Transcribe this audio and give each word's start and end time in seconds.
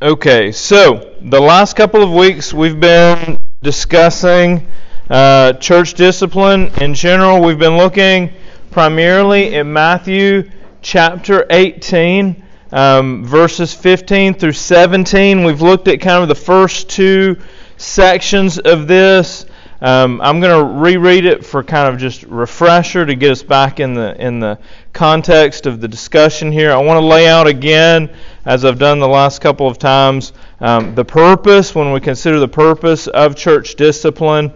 Okay, 0.00 0.52
so 0.52 1.16
the 1.22 1.40
last 1.40 1.74
couple 1.74 2.04
of 2.04 2.12
weeks 2.12 2.54
we've 2.54 2.78
been 2.78 3.36
discussing 3.64 4.64
uh, 5.10 5.54
church 5.54 5.94
discipline 5.94 6.70
in 6.80 6.94
general. 6.94 7.42
We've 7.42 7.58
been 7.58 7.76
looking 7.76 8.32
primarily 8.70 9.56
at 9.56 9.64
Matthew 9.64 10.52
chapter 10.82 11.46
18, 11.50 12.44
um, 12.70 13.24
verses 13.24 13.74
15 13.74 14.34
through 14.34 14.52
17. 14.52 15.42
We've 15.42 15.62
looked 15.62 15.88
at 15.88 16.00
kind 16.00 16.22
of 16.22 16.28
the 16.28 16.36
first 16.36 16.88
two 16.88 17.36
sections 17.76 18.60
of 18.60 18.86
this. 18.86 19.46
Um, 19.80 20.20
I'm 20.20 20.40
going 20.40 20.58
to 20.58 20.80
reread 20.80 21.24
it 21.24 21.46
for 21.46 21.62
kind 21.62 21.92
of 21.92 22.00
just 22.00 22.24
refresher 22.24 23.06
to 23.06 23.14
get 23.14 23.30
us 23.30 23.44
back 23.44 23.78
in 23.78 23.94
the 23.94 24.20
in 24.20 24.40
the 24.40 24.58
context 24.92 25.66
of 25.66 25.80
the 25.80 25.86
discussion 25.86 26.50
here. 26.50 26.72
I 26.72 26.78
want 26.78 27.00
to 27.00 27.06
lay 27.06 27.28
out 27.28 27.46
again, 27.46 28.12
as 28.48 28.64
I've 28.64 28.78
done 28.78 28.98
the 28.98 29.06
last 29.06 29.42
couple 29.42 29.66
of 29.66 29.76
times, 29.76 30.32
um, 30.58 30.94
the 30.94 31.04
purpose 31.04 31.74
when 31.74 31.92
we 31.92 32.00
consider 32.00 32.40
the 32.40 32.48
purpose 32.48 33.06
of 33.06 33.36
church 33.36 33.74
discipline. 33.74 34.54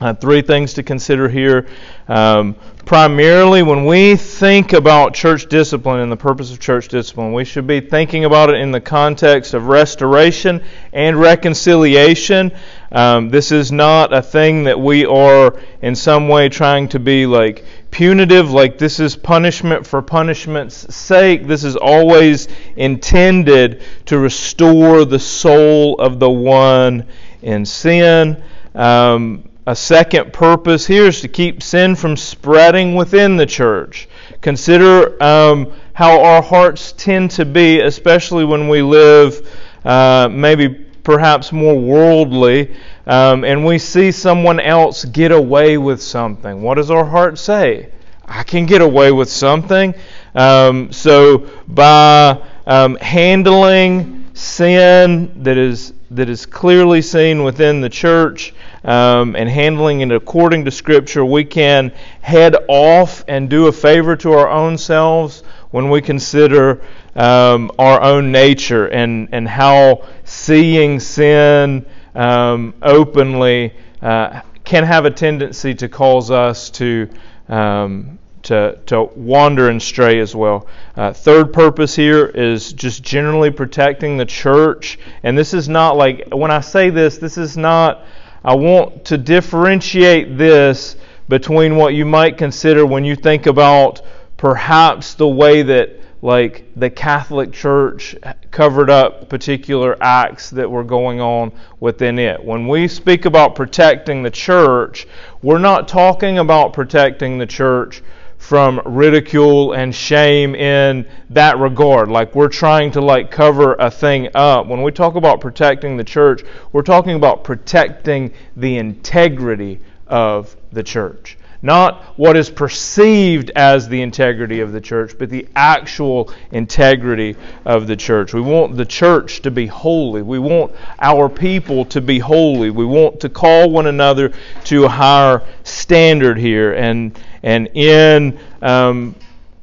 Uh, 0.00 0.14
three 0.14 0.40
things 0.40 0.74
to 0.74 0.84
consider 0.84 1.28
here. 1.28 1.66
Um, 2.06 2.54
primarily, 2.84 3.64
when 3.64 3.86
we 3.86 4.14
think 4.14 4.72
about 4.72 5.14
church 5.14 5.48
discipline 5.48 5.98
and 5.98 6.12
the 6.12 6.16
purpose 6.16 6.52
of 6.52 6.60
church 6.60 6.86
discipline, 6.86 7.32
we 7.32 7.44
should 7.44 7.66
be 7.66 7.80
thinking 7.80 8.24
about 8.24 8.50
it 8.50 8.60
in 8.60 8.70
the 8.70 8.80
context 8.80 9.52
of 9.52 9.66
restoration 9.66 10.62
and 10.92 11.16
reconciliation. 11.16 12.52
Um, 12.92 13.30
this 13.30 13.50
is 13.50 13.72
not 13.72 14.12
a 14.12 14.22
thing 14.22 14.64
that 14.64 14.78
we 14.78 15.06
are 15.06 15.58
in 15.82 15.96
some 15.96 16.28
way 16.28 16.48
trying 16.48 16.88
to 16.90 17.00
be 17.00 17.26
like 17.26 17.64
punitive, 17.92 18.50
like 18.50 18.78
this 18.78 18.98
is 18.98 19.14
punishment 19.14 19.86
for 19.86 20.02
punishment's 20.02 20.92
sake. 20.92 21.46
This 21.46 21.62
is 21.62 21.76
always 21.76 22.48
intended 22.74 23.82
to 24.06 24.18
restore 24.18 25.04
the 25.04 25.20
soul 25.20 26.00
of 26.00 26.18
the 26.18 26.30
one 26.30 27.06
in 27.42 27.64
sin. 27.64 28.42
Um, 28.74 29.48
a 29.66 29.76
second 29.76 30.32
purpose 30.32 30.86
here 30.86 31.04
is 31.04 31.20
to 31.20 31.28
keep 31.28 31.62
sin 31.62 31.94
from 31.94 32.16
spreading 32.16 32.96
within 32.96 33.36
the 33.36 33.46
church. 33.46 34.08
Consider 34.40 35.22
um, 35.22 35.72
how 35.92 36.20
our 36.20 36.42
hearts 36.42 36.92
tend 36.92 37.30
to 37.32 37.44
be, 37.44 37.80
especially 37.80 38.44
when 38.44 38.68
we 38.68 38.82
live 38.82 39.48
uh, 39.84 40.28
maybe 40.32 40.86
perhaps 41.04 41.52
more 41.52 41.78
worldly, 41.78 42.74
um, 43.06 43.44
and 43.44 43.64
we 43.64 43.78
see 43.78 44.12
someone 44.12 44.60
else 44.60 45.04
get 45.04 45.32
away 45.32 45.78
with 45.78 46.02
something. 46.02 46.62
What 46.62 46.76
does 46.76 46.90
our 46.90 47.04
heart 47.04 47.38
say? 47.38 47.90
I 48.24 48.44
can 48.44 48.66
get 48.66 48.80
away 48.80 49.12
with 49.12 49.30
something. 49.30 49.94
Um, 50.34 50.92
so 50.92 51.50
by 51.68 52.40
um, 52.66 52.96
handling 52.96 54.30
sin 54.34 55.42
that 55.42 55.58
is 55.58 55.92
that 56.10 56.28
is 56.28 56.46
clearly 56.46 57.00
seen 57.00 57.42
within 57.42 57.80
the 57.80 57.88
church 57.88 58.54
um, 58.84 59.34
and 59.34 59.48
handling 59.48 60.00
it 60.00 60.12
according 60.12 60.64
to 60.66 60.70
Scripture, 60.70 61.24
we 61.24 61.44
can 61.44 61.90
head 62.20 62.54
off 62.68 63.24
and 63.28 63.48
do 63.48 63.66
a 63.66 63.72
favor 63.72 64.14
to 64.16 64.32
our 64.32 64.48
own 64.48 64.76
selves 64.76 65.42
when 65.70 65.88
we 65.88 66.02
consider 66.02 66.82
um, 67.14 67.70
our 67.78 68.00
own 68.02 68.32
nature 68.32 68.86
and, 68.86 69.28
and 69.32 69.46
how 69.48 70.06
seeing 70.24 71.00
sin 71.00 71.84
um, 72.14 72.74
openly 72.82 73.74
uh, 74.00 74.40
can 74.64 74.84
have 74.84 75.04
a 75.04 75.10
tendency 75.10 75.74
to 75.74 75.88
cause 75.88 76.30
us 76.30 76.70
to. 76.70 77.08
Um, 77.48 78.18
to, 78.42 78.76
to 78.86 79.04
wander 79.14 79.68
and 79.68 79.80
stray 79.80 80.18
as 80.18 80.34
well. 80.34 80.66
Uh, 80.96 81.12
third 81.12 81.52
purpose 81.52 81.94
here 81.94 82.26
is 82.26 82.72
just 82.72 83.04
generally 83.04 83.52
protecting 83.52 84.16
the 84.16 84.24
church. 84.24 84.98
And 85.22 85.38
this 85.38 85.54
is 85.54 85.68
not 85.68 85.96
like, 85.96 86.26
when 86.32 86.50
I 86.50 86.58
say 86.58 86.90
this, 86.90 87.18
this 87.18 87.38
is 87.38 87.56
not 87.56 88.04
I 88.44 88.56
want 88.56 89.04
to 89.06 89.18
differentiate 89.18 90.36
this 90.36 90.96
between 91.28 91.76
what 91.76 91.94
you 91.94 92.04
might 92.04 92.36
consider 92.36 92.84
when 92.84 93.04
you 93.04 93.14
think 93.14 93.46
about 93.46 94.02
perhaps 94.36 95.14
the 95.14 95.28
way 95.28 95.62
that 95.62 95.90
like 96.22 96.64
the 96.76 96.88
Catholic 96.88 97.52
Church 97.52 98.16
covered 98.52 98.88
up 98.88 99.28
particular 99.28 99.96
acts 100.00 100.50
that 100.50 100.70
were 100.70 100.84
going 100.84 101.20
on 101.20 101.52
within 101.80 102.18
it. 102.18 102.42
When 102.42 102.68
we 102.68 102.86
speak 102.86 103.24
about 103.24 103.56
protecting 103.56 104.22
the 104.22 104.30
church, 104.30 105.08
we're 105.42 105.58
not 105.58 105.88
talking 105.88 106.38
about 106.38 106.72
protecting 106.72 107.38
the 107.38 107.46
church 107.46 108.02
from 108.38 108.80
ridicule 108.84 109.72
and 109.72 109.94
shame 109.94 110.54
in 110.54 111.06
that 111.30 111.58
regard. 111.58 112.08
Like 112.08 112.34
we're 112.34 112.48
trying 112.48 112.92
to 112.92 113.00
like 113.00 113.30
cover 113.30 113.74
a 113.74 113.90
thing 113.90 114.28
up. 114.34 114.66
When 114.66 114.82
we 114.82 114.92
talk 114.92 115.16
about 115.16 115.40
protecting 115.40 115.96
the 115.96 116.04
church 116.04 116.42
we're 116.72 116.82
talking 116.82 117.14
about 117.14 117.44
protecting 117.44 118.32
the 118.56 118.78
integrity 118.78 119.80
of 120.06 120.56
the 120.72 120.82
church 120.82 121.36
not 121.62 122.02
what 122.18 122.36
is 122.36 122.50
perceived 122.50 123.50
as 123.54 123.88
the 123.88 124.02
integrity 124.02 124.60
of 124.60 124.72
the 124.72 124.80
church, 124.80 125.14
but 125.16 125.30
the 125.30 125.46
actual 125.54 126.32
integrity 126.50 127.36
of 127.64 127.86
the 127.86 127.96
church. 127.96 128.34
We 128.34 128.40
want 128.40 128.76
the 128.76 128.84
church 128.84 129.42
to 129.42 129.50
be 129.52 129.68
holy. 129.68 130.22
We 130.22 130.40
want 130.40 130.72
our 130.98 131.28
people 131.28 131.84
to 131.86 132.00
be 132.00 132.18
holy. 132.18 132.70
We 132.70 132.84
want 132.84 133.20
to 133.20 133.28
call 133.28 133.70
one 133.70 133.86
another 133.86 134.32
to 134.64 134.84
a 134.84 134.88
higher 134.88 135.42
standard 135.62 136.36
here. 136.36 136.72
And, 136.74 137.16
and 137.44 137.68
in 137.74 138.40
um, 138.60 139.14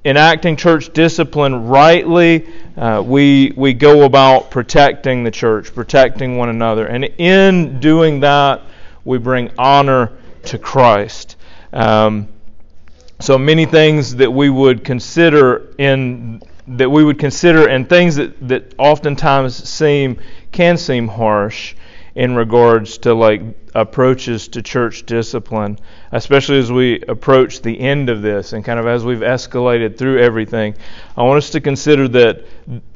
enacting 0.06 0.56
church 0.56 0.94
discipline 0.94 1.68
rightly, 1.68 2.48
uh, 2.78 3.04
we, 3.06 3.52
we 3.58 3.74
go 3.74 4.06
about 4.06 4.52
protecting 4.52 5.26
the 5.26 5.32
church, 5.32 5.74
protecting 5.74 6.38
one 6.38 6.48
another. 6.48 6.88
And 6.88 7.04
in 7.04 7.82
doing 7.82 8.22
that, 8.22 8.62
we 9.04 9.18
bring 9.18 9.52
honor 9.58 10.14
to 10.46 10.58
Christ. 10.58 11.36
Um, 11.74 12.28
so 13.20 13.38
many 13.38 13.66
things 13.66 14.16
that 14.16 14.32
we 14.32 14.50
would 14.50 14.84
consider 14.84 15.74
in 15.78 16.42
that 16.68 16.90
we 16.90 17.04
would 17.04 17.18
consider 17.18 17.68
and 17.68 17.90
things 17.90 18.16
that, 18.16 18.48
that 18.48 18.76
oftentimes 18.78 19.68
seem 19.68 20.20
can 20.52 20.78
seem 20.78 21.08
harsh 21.08 21.76
in 22.16 22.36
regards 22.36 22.98
to 23.00 23.14
like 23.14 23.42
approaches 23.76 24.48
to 24.50 24.62
church 24.62 25.06
discipline, 25.06 25.80
especially 26.12 26.60
as 26.60 26.72
we 26.72 27.02
approach 27.08 27.62
the 27.62 27.80
end 27.80 28.10
of 28.10 28.22
this 28.22 28.54
and 28.54 28.64
kind 28.64 28.80
of 28.80 28.88
as 28.88 29.04
we've 29.04 29.20
escalated 29.20 29.98
through 29.98 30.20
everything. 30.20 30.76
I 31.16 31.24
want 31.24 31.38
us 31.38 31.50
to 31.52 31.62
consider 31.62 32.08
that 32.10 32.46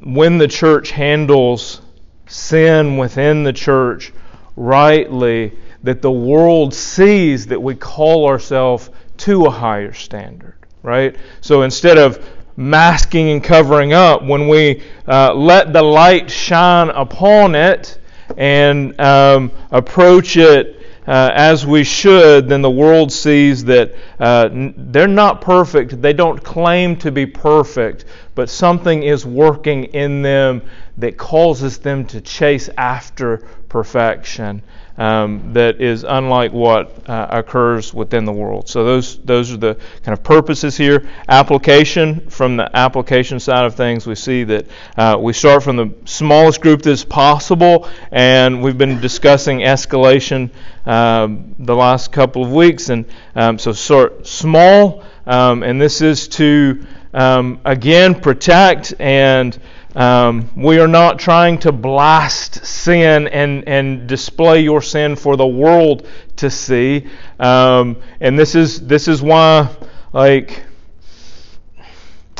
when 0.02 0.38
the 0.38 0.48
church 0.48 0.92
handles 0.92 1.82
sin 2.28 2.98
within 2.98 3.44
the 3.44 3.54
church 3.54 4.12
rightly, 4.56 5.54
that 5.84 6.02
the 6.02 6.12
world 6.12 6.74
sees 6.74 7.46
that 7.48 7.62
we 7.62 7.76
call 7.76 8.26
ourselves 8.28 8.90
to 9.18 9.46
a 9.46 9.50
higher 9.50 9.94
standard, 9.94 10.56
right? 10.82 11.16
So 11.42 11.62
instead 11.62 11.98
of 11.98 12.26
masking 12.56 13.30
and 13.30 13.44
covering 13.44 13.94
up, 13.94 14.24
when 14.24 14.48
we 14.48 14.84
uh, 15.08 15.34
let 15.34 15.74
the 15.74 15.82
light 15.82 16.30
shine 16.32 16.90
upon 16.90 17.56
it 17.56 18.00
and 18.38 19.00
um, 19.00 19.52
approach 19.72 20.38
it 20.38 20.84
uh, 21.06 21.32
as 21.34 21.66
we 21.66 21.84
should, 21.84 22.48
then 22.48 22.62
the 22.62 22.72
world 22.72 23.12
sees 23.12 23.66
that 23.66 23.94
uh, 24.20 24.50
they're 24.52 25.08
not 25.08 25.42
perfect. 25.42 26.02
They 26.02 26.14
don't 26.14 26.42
claim 26.42 26.96
to 26.98 27.12
be 27.12 27.26
perfect, 27.26 28.06
but 28.36 28.50
something 28.50 29.04
is 29.04 29.26
working 29.26 29.86
in 29.86 30.22
them 30.22 30.62
that 30.98 31.18
causes 31.18 31.80
them 31.80 32.06
to 32.06 32.22
chase 32.22 32.70
after 32.78 33.38
perfection 33.70 34.62
um, 34.98 35.54
that 35.54 35.82
is 35.82 36.04
unlike 36.04 36.52
what 36.52 37.10
uh, 37.10 37.28
occurs 37.32 37.94
within 37.94 38.26
the 38.26 38.32
world. 38.32 38.70
So 38.70 38.84
those 38.86 39.18
those 39.20 39.52
are 39.52 39.58
the 39.58 39.76
kind 40.04 40.18
of 40.18 40.24
purposes 40.24 40.78
here. 40.78 41.10
Application 41.28 42.30
from 42.30 42.58
the 42.58 42.70
application 42.76 43.40
side 43.40 43.66
of 43.66 43.76
things, 43.76 44.06
we 44.06 44.16
see 44.16 44.44
that 44.44 44.68
uh, 44.98 45.18
we 45.20 45.34
start 45.34 45.64
from 45.64 45.78
the 45.78 45.94
smallest 46.06 46.62
group 46.62 46.84
that's 46.84 47.04
possible, 47.04 47.90
and 48.12 48.62
we've 48.62 48.78
been 48.78 49.02
discussing 49.02 49.60
escalation 49.60 50.52
um, 50.86 51.56
the 51.58 51.76
last 51.76 52.12
couple 52.12 52.44
of 52.44 52.52
weeks, 52.52 52.90
and 52.90 53.06
um, 53.36 53.58
so 53.58 53.72
sort 53.72 54.28
small, 54.28 55.04
um, 55.26 55.64
and 55.64 55.82
this 55.82 56.02
is 56.02 56.28
to 56.28 56.86
um, 57.14 57.60
again 57.66 58.20
protect 58.20 58.94
and 59.00 59.60
um, 59.96 60.50
we 60.56 60.80
are 60.80 60.88
not 60.88 61.20
trying 61.20 61.60
to 61.60 61.72
blast 61.72 62.66
sin 62.66 63.28
and, 63.28 63.68
and 63.68 64.08
display 64.08 64.62
your 64.62 64.82
sin 64.82 65.16
for 65.16 65.38
the 65.38 65.46
world 65.46 66.08
to 66.38 66.50
see. 66.50 67.08
Um, 67.40 67.98
and 68.20 68.38
this 68.38 68.56
is 68.56 68.86
this 68.88 69.08
is 69.08 69.22
why, 69.22 69.70
like, 70.12 70.64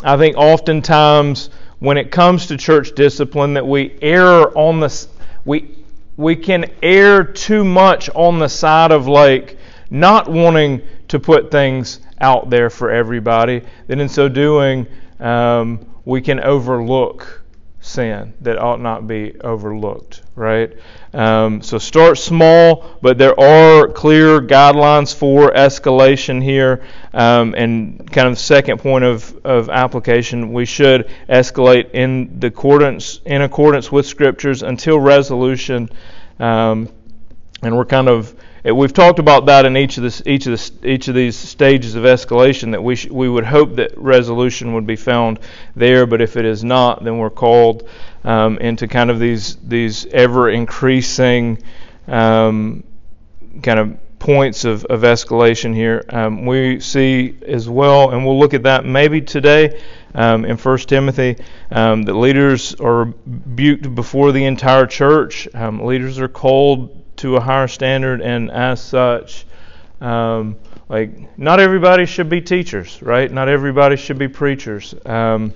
I 0.02 0.16
think 0.16 0.36
oftentimes 0.36 1.50
when 1.78 1.96
it 1.96 2.10
comes 2.10 2.46
to 2.46 2.56
church 2.56 2.94
discipline, 2.96 3.54
that 3.54 3.66
we 3.66 3.96
err 4.02 4.56
on 4.58 4.80
the 4.80 5.06
we 5.44 5.76
we 6.16 6.34
can 6.34 6.64
err 6.82 7.22
too 7.22 7.64
much 7.64 8.10
on 8.10 8.40
the 8.40 8.48
side 8.48 8.90
of 8.90 9.06
like 9.06 9.58
not 9.90 10.28
wanting 10.28 10.82
to 11.06 11.20
put 11.20 11.52
things 11.52 12.00
out 12.20 12.50
there 12.50 12.70
for 12.70 12.90
everybody. 12.90 13.62
then 13.86 14.00
in 14.00 14.08
so 14.08 14.28
doing, 14.28 14.86
um, 15.20 15.86
we 16.04 16.20
can 16.20 16.40
overlook 16.40 17.44
sin 17.84 18.32
that 18.40 18.58
ought 18.58 18.80
not 18.80 19.06
be 19.06 19.38
overlooked, 19.42 20.22
right? 20.34 20.72
Um, 21.12 21.60
so 21.60 21.76
start 21.76 22.16
small, 22.16 22.96
but 23.02 23.18
there 23.18 23.38
are 23.38 23.88
clear 23.88 24.40
guidelines 24.40 25.14
for 25.14 25.52
escalation 25.52 26.42
here. 26.42 26.82
Um, 27.12 27.54
and 27.54 28.10
kind 28.10 28.26
of 28.26 28.38
second 28.38 28.78
point 28.78 29.04
of, 29.04 29.38
of 29.44 29.68
application, 29.68 30.52
we 30.52 30.64
should 30.64 31.08
escalate 31.28 31.90
in 31.92 32.40
the 32.40 32.46
accordance 32.46 33.20
in 33.26 33.42
accordance 33.42 33.92
with 33.92 34.06
scriptures 34.06 34.62
until 34.62 34.98
resolution. 34.98 35.90
Um, 36.40 36.88
and 37.62 37.76
we're 37.76 37.84
kind 37.84 38.08
of 38.08 38.34
we've 38.72 38.92
talked 38.92 39.18
about 39.18 39.46
that 39.46 39.66
in 39.66 39.76
each 39.76 39.98
of 39.98 40.02
this 40.02 40.22
each 40.24 40.46
of 40.46 40.58
the 40.58 40.88
each 40.90 41.08
of 41.08 41.14
these 41.14 41.36
stages 41.36 41.94
of 41.94 42.04
escalation 42.04 42.70
that 42.72 42.82
we 42.82 42.96
sh- 42.96 43.10
we 43.10 43.28
would 43.28 43.44
hope 43.44 43.76
that 43.76 43.96
resolution 43.98 44.74
would 44.74 44.86
be 44.86 44.96
found 44.96 45.38
there, 45.76 46.06
but 46.06 46.22
if 46.22 46.36
it 46.36 46.44
is 46.46 46.64
not, 46.64 47.04
then 47.04 47.18
we're 47.18 47.30
called 47.30 47.88
um, 48.24 48.56
into 48.58 48.88
kind 48.88 49.10
of 49.10 49.18
these 49.18 49.56
these 49.56 50.06
ever 50.06 50.48
increasing 50.48 51.62
um, 52.08 52.82
kind 53.62 53.78
of 53.78 54.18
points 54.18 54.64
of, 54.64 54.86
of 54.86 55.02
escalation 55.02 55.74
here. 55.74 56.02
Um, 56.08 56.46
we 56.46 56.80
see 56.80 57.36
as 57.46 57.68
well, 57.68 58.10
and 58.10 58.24
we'll 58.24 58.38
look 58.38 58.54
at 58.54 58.62
that 58.62 58.86
maybe 58.86 59.20
today 59.20 59.82
um, 60.14 60.46
in 60.46 60.56
1 60.56 60.78
Timothy, 60.78 61.36
um, 61.70 62.04
that 62.04 62.14
leaders 62.14 62.74
are 62.76 63.04
rebuked 63.26 63.94
before 63.94 64.32
the 64.32 64.46
entire 64.46 64.86
church. 64.86 65.46
Um, 65.52 65.84
leaders 65.84 66.18
are 66.18 66.28
called 66.28 67.03
to 67.24 67.36
a 67.36 67.40
higher 67.40 67.66
standard, 67.66 68.20
and 68.20 68.50
as 68.50 68.82
such, 68.82 69.46
um, 70.02 70.56
like 70.90 71.38
not 71.38 71.58
everybody 71.58 72.04
should 72.04 72.28
be 72.28 72.42
teachers, 72.42 73.00
right? 73.00 73.32
Not 73.32 73.48
everybody 73.48 73.96
should 73.96 74.18
be 74.18 74.28
preachers. 74.28 74.94
Um, 75.06 75.54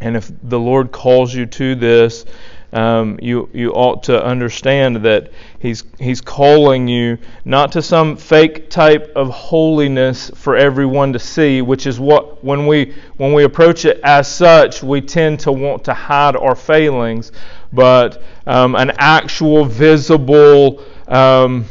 and 0.00 0.16
if 0.16 0.28
the 0.42 0.58
Lord 0.58 0.90
calls 0.90 1.32
you 1.32 1.46
to 1.46 1.76
this, 1.76 2.24
um, 2.72 3.18
you 3.22 3.48
you 3.52 3.72
ought 3.72 4.02
to 4.04 4.24
understand 4.24 4.96
that 5.04 5.32
He's 5.58 5.84
He's 5.98 6.20
calling 6.20 6.88
you 6.88 7.18
not 7.44 7.72
to 7.72 7.82
some 7.82 8.16
fake 8.16 8.70
type 8.70 9.12
of 9.14 9.30
holiness 9.30 10.30
for 10.34 10.56
everyone 10.56 11.12
to 11.12 11.18
see, 11.18 11.62
which 11.62 11.86
is 11.86 12.00
what 12.00 12.44
when 12.44 12.66
we 12.66 12.94
when 13.16 13.32
we 13.32 13.44
approach 13.44 13.84
it 13.84 14.00
as 14.02 14.28
such, 14.28 14.82
we 14.82 15.00
tend 15.00 15.40
to 15.40 15.52
want 15.52 15.84
to 15.84 15.94
hide 15.94 16.36
our 16.36 16.56
failings, 16.56 17.32
but 17.72 18.22
um, 18.46 18.74
an 18.74 18.92
actual 18.98 19.64
visible. 19.64 20.82
Um, 21.08 21.66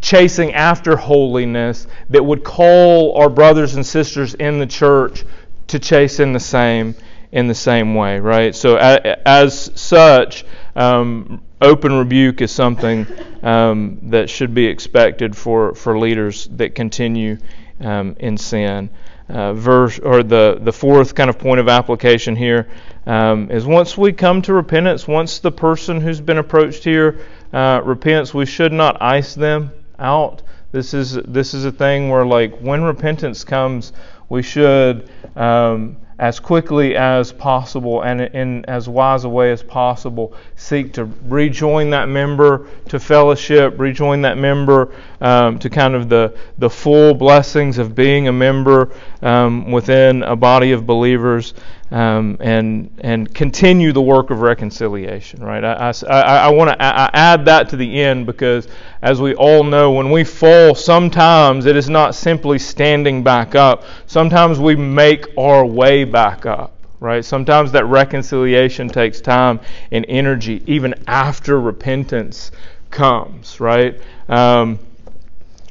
chasing 0.00 0.52
after 0.52 0.96
holiness 0.96 1.86
that 2.10 2.24
would 2.24 2.44
call 2.44 3.16
our 3.16 3.28
brothers 3.28 3.74
and 3.74 3.84
sisters 3.84 4.34
in 4.34 4.58
the 4.58 4.66
church 4.66 5.24
to 5.66 5.78
chase 5.78 6.20
in 6.20 6.32
the 6.32 6.38
same 6.38 6.94
in 7.36 7.48
the 7.48 7.54
same 7.54 7.94
way, 7.94 8.18
right? 8.18 8.54
So, 8.54 8.76
as 8.76 9.70
such, 9.74 10.46
um, 10.74 11.42
open 11.60 11.92
rebuke 11.92 12.40
is 12.40 12.50
something 12.50 13.06
um, 13.42 13.98
that 14.04 14.30
should 14.30 14.54
be 14.54 14.64
expected 14.64 15.36
for, 15.36 15.74
for 15.74 15.98
leaders 15.98 16.48
that 16.52 16.74
continue 16.74 17.36
um, 17.80 18.16
in 18.20 18.38
sin. 18.38 18.88
Uh, 19.28 19.52
verse 19.52 19.98
or 19.98 20.22
the 20.22 20.56
the 20.62 20.72
fourth 20.72 21.16
kind 21.16 21.28
of 21.28 21.36
point 21.36 21.58
of 21.58 21.68
application 21.68 22.36
here 22.36 22.68
um, 23.06 23.50
is 23.50 23.66
once 23.66 23.98
we 23.98 24.12
come 24.12 24.40
to 24.40 24.54
repentance, 24.54 25.08
once 25.08 25.40
the 25.40 25.50
person 25.50 26.00
who's 26.00 26.20
been 26.20 26.38
approached 26.38 26.84
here 26.84 27.18
uh, 27.52 27.82
repents, 27.84 28.32
we 28.32 28.46
should 28.46 28.72
not 28.72 29.02
ice 29.02 29.34
them 29.34 29.72
out. 29.98 30.42
This 30.70 30.94
is 30.94 31.14
this 31.14 31.54
is 31.54 31.64
a 31.64 31.72
thing 31.72 32.08
where 32.08 32.24
like 32.24 32.56
when 32.60 32.82
repentance 32.82 33.42
comes, 33.42 33.92
we 34.28 34.42
should 34.42 35.10
um, 35.34 35.96
as 36.18 36.40
quickly 36.40 36.96
as 36.96 37.30
possible 37.32 38.02
and 38.02 38.20
in 38.22 38.64
as 38.66 38.88
wise 38.88 39.24
a 39.24 39.28
way 39.28 39.50
as 39.52 39.62
possible 39.62 40.32
seek 40.54 40.92
to 40.94 41.04
rejoin 41.24 41.90
that 41.90 42.08
member 42.08 42.68
to 42.88 42.98
fellowship 42.98 43.74
rejoin 43.78 44.22
that 44.22 44.38
member 44.38 44.92
um, 45.20 45.58
to 45.58 45.68
kind 45.68 45.94
of 45.94 46.08
the, 46.08 46.34
the 46.58 46.70
full 46.70 47.12
blessings 47.12 47.76
of 47.76 47.94
being 47.94 48.28
a 48.28 48.32
member 48.32 48.90
um, 49.20 49.70
within 49.70 50.22
a 50.22 50.36
body 50.36 50.72
of 50.72 50.86
believers 50.86 51.52
um, 51.90 52.36
and 52.40 52.90
and 52.98 53.32
continue 53.32 53.92
the 53.92 54.02
work 54.02 54.30
of 54.30 54.40
reconciliation. 54.40 55.42
Right? 55.42 55.62
I, 55.64 55.92
I, 56.08 56.20
I 56.20 56.48
want 56.50 56.70
to 56.70 56.76
add 56.80 57.44
that 57.44 57.68
to 57.70 57.76
the 57.76 58.02
end 58.02 58.26
because, 58.26 58.66
as 59.02 59.20
we 59.20 59.34
all 59.34 59.62
know, 59.62 59.92
when 59.92 60.10
we 60.10 60.24
fall, 60.24 60.74
sometimes 60.74 61.66
it 61.66 61.76
is 61.76 61.88
not 61.88 62.14
simply 62.14 62.58
standing 62.58 63.22
back 63.22 63.54
up. 63.54 63.84
Sometimes 64.06 64.58
we 64.58 64.74
make 64.74 65.26
our 65.38 65.64
way 65.64 66.04
back 66.04 66.46
up. 66.46 66.72
Right? 66.98 67.24
Sometimes 67.24 67.72
that 67.72 67.84
reconciliation 67.84 68.88
takes 68.88 69.20
time 69.20 69.60
and 69.92 70.06
energy, 70.08 70.62
even 70.66 70.94
after 71.06 71.60
repentance 71.60 72.50
comes. 72.90 73.60
Right? 73.60 74.00
Um, 74.28 74.80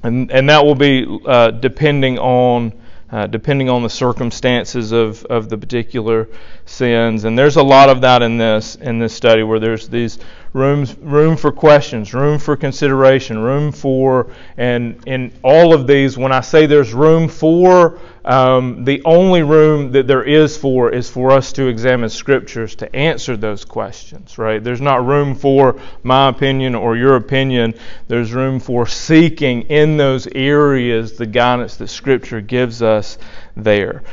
and 0.04 0.32
and 0.32 0.50
that 0.50 0.64
will 0.64 0.76
be 0.76 1.20
uh, 1.26 1.52
depending 1.52 2.20
on 2.20 2.72
uh, 3.12 3.28
depending 3.28 3.70
on 3.70 3.84
the 3.84 3.90
circumstances 3.90 4.92
of, 4.92 5.24
of 5.26 5.50
the 5.50 5.58
particular 5.58 6.28
sins. 6.66 7.24
And 7.24 7.38
there's 7.38 7.56
a 7.56 7.64
lot 7.64 7.90
of 7.90 8.02
that 8.02 8.22
in 8.22 8.38
this 8.38 8.76
in 8.76 9.00
this 9.00 9.14
study 9.14 9.44
where 9.44 9.60
there's 9.60 9.88
these 9.88 10.20
rooms 10.56 10.96
room 11.00 11.36
for 11.36 11.52
questions, 11.52 12.14
room 12.14 12.40
for 12.40 12.56
consideration, 12.56 13.38
room 13.38 13.74
for 13.74 14.32
and 14.56 15.06
in 15.06 15.34
all 15.44 15.74
of 15.74 15.86
these, 15.86 16.18
when 16.18 16.32
I 16.32 16.40
say 16.40 16.66
there's 16.66 16.94
room 16.94 17.28
for, 17.28 18.00
um, 18.24 18.86
the 18.86 19.02
only 19.04 19.44
room 19.44 19.92
that 19.92 20.08
there 20.08 20.24
is 20.24 20.56
for 20.56 20.90
is 20.90 21.10
for 21.10 21.32
us 21.32 21.52
to 21.54 21.68
examine 21.68 22.08
scriptures 22.08 22.74
to 22.76 22.96
answer 22.96 23.36
those 23.36 23.66
questions. 23.66 24.38
Right? 24.38 24.64
There's 24.64 24.80
not 24.80 25.06
room 25.06 25.36
for 25.36 25.78
my 26.04 26.30
opinion 26.30 26.74
or 26.74 26.96
your 26.96 27.18
opinion. 27.18 27.74
There's 28.08 28.32
room 28.32 28.62
for 28.62 28.88
seeking 28.88 29.64
in 29.64 29.98
those 29.98 30.26
areas 30.28 31.18
the 31.18 31.26
guidance 31.26 31.76
that 31.78 31.90
Scripture 31.90 32.40
gives 32.40 32.82
us 32.82 33.18
there. 33.58 34.04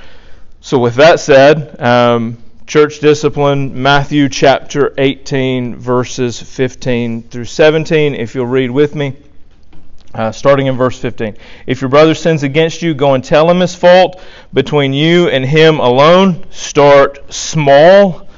So, 0.61 0.81
with 0.81 0.97
that 0.97 1.21
said. 1.21 1.81
Um, 1.81 2.42
church 2.67 3.01
discipline, 3.01 3.83
Matthew 3.83 4.29
chapter 4.29 4.95
18, 4.97 5.77
verses 5.77 6.41
15 6.41 7.25
through 7.25 7.45
17. 7.45 8.15
If 8.15 8.35
you'll 8.35 8.47
read 8.47 8.71
with 8.71 8.95
me, 8.95 9.17
uh, 10.15 10.33
starting 10.33 10.67
in 10.67 10.77
verse 10.77 10.99
15. 10.99 11.37
If 11.67 11.81
your 11.81 11.91
brother 11.91 12.15
sins 12.15 12.43
against 12.43 12.83
you, 12.83 12.95
go 12.95 13.15
and 13.15 13.25
tell 13.25 13.51
him 13.51 13.61
his 13.61 13.75
fault 13.75 14.21
between 14.53 14.93
you 14.93 15.29
and 15.29 15.45
him 15.45 15.81
alone. 15.81 16.45
Start 16.51 17.33
small 17.33 18.29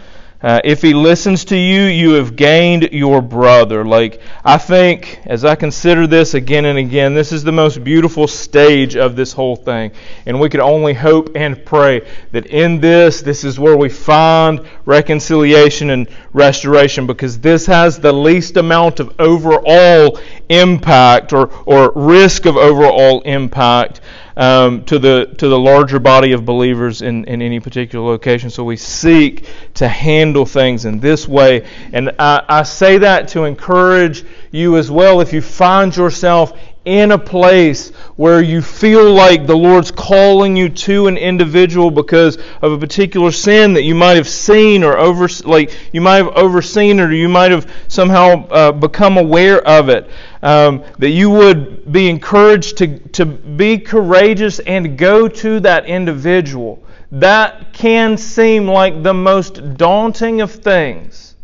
uh, 0.44 0.60
if 0.62 0.82
he 0.82 0.92
listens 0.92 1.46
to 1.46 1.56
you, 1.56 1.84
you 1.84 2.10
have 2.12 2.36
gained 2.36 2.90
your 2.92 3.22
brother. 3.22 3.82
Like, 3.82 4.20
I 4.44 4.58
think, 4.58 5.18
as 5.24 5.42
I 5.42 5.54
consider 5.54 6.06
this 6.06 6.34
again 6.34 6.66
and 6.66 6.78
again, 6.78 7.14
this 7.14 7.32
is 7.32 7.44
the 7.44 7.50
most 7.50 7.82
beautiful 7.82 8.28
stage 8.28 8.94
of 8.94 9.16
this 9.16 9.32
whole 9.32 9.56
thing. 9.56 9.92
And 10.26 10.38
we 10.38 10.50
can 10.50 10.60
only 10.60 10.92
hope 10.92 11.30
and 11.34 11.64
pray 11.64 12.06
that 12.32 12.44
in 12.44 12.78
this, 12.78 13.22
this 13.22 13.42
is 13.42 13.58
where 13.58 13.78
we 13.78 13.88
find 13.88 14.60
reconciliation 14.84 15.88
and 15.88 16.08
restoration 16.34 17.06
because 17.06 17.38
this 17.38 17.64
has 17.64 17.98
the 17.98 18.12
least 18.12 18.58
amount 18.58 19.00
of 19.00 19.18
overall 19.18 20.20
impact 20.50 21.32
or, 21.32 21.50
or 21.64 21.90
risk 21.96 22.44
of 22.44 22.58
overall 22.58 23.22
impact 23.22 24.02
um, 24.36 24.84
to 24.84 24.98
the 24.98 25.34
to 25.38 25.48
the 25.48 25.58
larger 25.58 25.98
body 25.98 26.32
of 26.32 26.44
believers 26.44 27.02
in, 27.02 27.24
in 27.24 27.42
any 27.42 27.60
particular 27.60 28.04
location. 28.04 28.50
So 28.50 28.64
we 28.64 28.76
seek 28.76 29.48
to 29.74 29.88
handle 29.88 30.46
things 30.46 30.84
in 30.84 31.00
this 31.00 31.28
way, 31.28 31.66
and 31.92 32.10
I, 32.18 32.44
I 32.48 32.62
say 32.62 32.98
that 32.98 33.28
to 33.28 33.44
encourage 33.44 34.24
you 34.50 34.76
as 34.76 34.90
well. 34.90 35.20
If 35.20 35.32
you 35.32 35.40
find 35.40 35.94
yourself 35.96 36.58
in 36.84 37.12
a 37.12 37.18
place 37.18 37.92
where 38.16 38.40
you 38.40 38.62
feel 38.62 39.12
like 39.12 39.46
the 39.46 39.56
Lord's 39.56 39.90
calling 39.90 40.56
you 40.56 40.68
to 40.68 41.08
an 41.08 41.16
individual 41.16 41.90
because 41.90 42.38
of 42.62 42.72
a 42.72 42.78
particular 42.78 43.32
sin 43.32 43.74
that 43.74 43.82
you 43.82 43.94
might 43.94 44.16
have 44.16 44.28
seen 44.28 44.84
or 44.84 44.96
over, 44.96 45.28
like 45.44 45.76
you 45.92 46.00
might 46.00 46.16
have 46.16 46.28
overseen 46.28 47.00
or 47.00 47.10
you 47.12 47.28
might 47.28 47.50
have 47.50 47.68
somehow 47.88 48.46
uh, 48.48 48.72
become 48.72 49.18
aware 49.18 49.60
of 49.66 49.88
it, 49.88 50.08
um, 50.42 50.84
that 50.98 51.10
you 51.10 51.28
would 51.28 51.90
be 51.90 52.08
encouraged 52.08 52.78
to, 52.78 52.98
to 53.08 53.26
be 53.26 53.78
courageous 53.78 54.60
and 54.60 54.96
go 54.96 55.26
to 55.26 55.58
that 55.60 55.86
individual. 55.86 56.84
That 57.10 57.72
can 57.72 58.16
seem 58.16 58.68
like 58.68 59.02
the 59.02 59.14
most 59.14 59.76
daunting 59.76 60.40
of 60.40 60.52
things. 60.52 61.34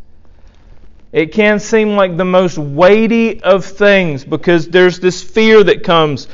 It 1.12 1.32
can 1.32 1.58
seem 1.58 1.96
like 1.96 2.16
the 2.16 2.24
most 2.24 2.56
weighty 2.56 3.42
of 3.42 3.64
things 3.64 4.24
because 4.24 4.68
there's 4.68 5.00
this 5.00 5.20
fear 5.20 5.64
that 5.64 5.82
comes 5.82 6.28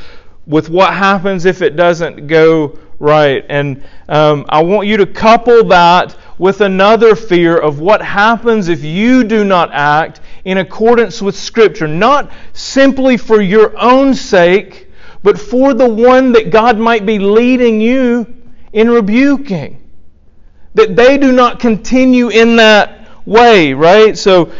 with 0.47 0.71
what 0.71 0.95
happens 0.95 1.45
if 1.45 1.63
it 1.63 1.77
doesn't 1.77 2.27
go 2.27 2.79
right. 2.99 3.45
And 3.49 3.85
um, 4.09 4.47
I 4.49 4.63
want 4.63 4.87
you 4.87 4.97
to 4.99 5.07
couple 5.07 5.65
that 5.65 6.17
with 6.39 6.61
another 6.61 7.17
fear 7.17 7.57
of 7.57 7.81
what 7.81 8.03
happens 8.03 8.69
if 8.69 8.85
you 8.85 9.25
do 9.25 9.45
not 9.45 9.71
act 9.73 10.21
in 10.45 10.59
accordance 10.59 11.21
with 11.21 11.37
Scripture, 11.37 11.89
not 11.89 12.31
simply 12.53 13.17
for 13.17 13.41
your 13.41 13.77
own 13.79 14.15
sake, 14.15 14.91
but 15.23 15.39
for 15.39 15.75
the 15.75 15.89
one 15.89 16.33
that 16.33 16.51
God 16.51 16.79
might 16.79 17.05
be 17.05 17.19
leading 17.19 17.81
you 17.81 18.35
in 18.73 18.91
rebuking 18.91 19.83
that 20.77 20.95
they 20.95 21.17
do 21.17 21.33
not 21.33 21.59
continue 21.59 22.29
in 22.29 22.57
that 22.57 23.09
way, 23.25 23.73
right? 23.73 24.17
So 24.17 24.53